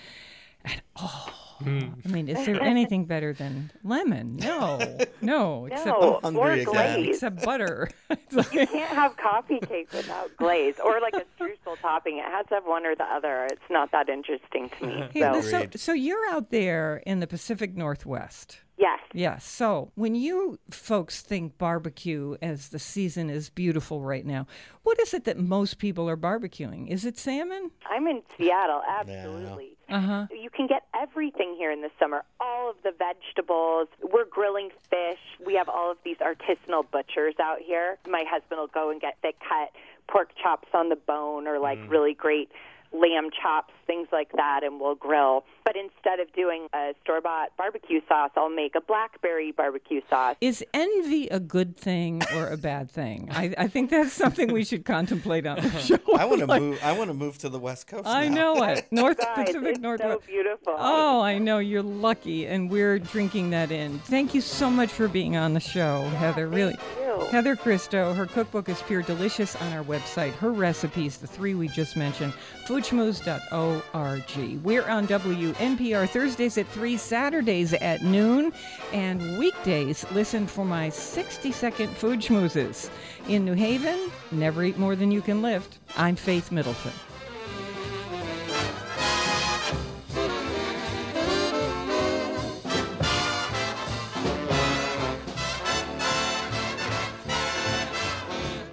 [0.65, 1.29] And oh,
[1.63, 1.79] hmm.
[2.03, 4.37] I mean, is there anything better than lemon?
[4.37, 4.79] No,
[5.21, 6.65] no, except No, hungry or again.
[6.65, 7.09] glaze.
[7.15, 7.89] except butter.
[8.51, 12.17] You can't have coffee cake without glaze or like a streusel topping.
[12.17, 13.45] It has to have one or the other.
[13.49, 15.07] It's not that interesting to me.
[15.13, 18.59] Hey, So, so, so you're out there in the Pacific Northwest.
[18.77, 18.99] Yes.
[19.13, 19.45] Yes.
[19.45, 24.47] So when you folks think barbecue as the season is beautiful right now,
[24.83, 26.87] what is it that most people are barbecuing?
[26.89, 27.71] Is it salmon?
[27.89, 29.77] I'm in Seattle, absolutely.
[29.89, 30.27] Uh huh.
[30.31, 32.23] You can get everything here in the summer.
[32.39, 33.87] All of the vegetables.
[34.01, 35.19] We're grilling fish.
[35.45, 37.97] We have all of these artisanal butchers out here.
[38.07, 39.71] My husband will go and get thick cut
[40.07, 42.51] pork chops on the bone or like really great
[42.91, 45.43] lamb chops, things like that, and we'll grill.
[45.65, 50.35] But instead of doing a store bought barbecue sauce, I'll make a blackberry barbecue sauce.
[50.39, 53.29] Is envy a good thing or a bad thing?
[53.31, 55.97] I, I think that's something we should contemplate on the show.
[56.15, 56.79] I want to Like, move.
[56.83, 58.05] I want to move to the West Coast.
[58.07, 58.53] I now.
[58.53, 58.85] know it.
[58.91, 60.21] North Guys, Pacific it's Northwest.
[60.21, 60.75] so beautiful.
[60.77, 63.97] Oh, I know you're lucky, and we're drinking that in.
[63.99, 66.47] Thank you so much for being on the show, Heather.
[66.47, 67.25] Really, you.
[67.31, 68.13] Heather Christo.
[68.13, 70.33] Her cookbook is pure delicious on our website.
[70.33, 72.33] Her recipes, the three we just mentioned,
[72.67, 74.63] foodschmooze.org.
[74.63, 75.05] We're on
[75.57, 78.51] WNPR Thursdays at three, Saturdays at noon,
[78.91, 80.05] and weekdays.
[80.11, 82.89] Listen for my 60-second food schmoozes
[83.29, 84.11] in New Haven.
[84.31, 85.77] Never eat more than you can lift.
[85.95, 86.91] I'm Faith Middleton.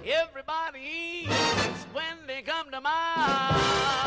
[0.05, 0.79] Everybody
[1.23, 4.02] eats when they come to mind.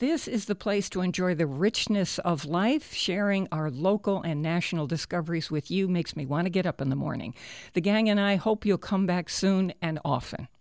[0.00, 2.94] This is the place to enjoy the richness of life.
[2.94, 6.88] Sharing our local and national discoveries with you makes me want to get up in
[6.88, 7.34] the morning.
[7.74, 10.48] The gang and I hope you'll come back soon and often.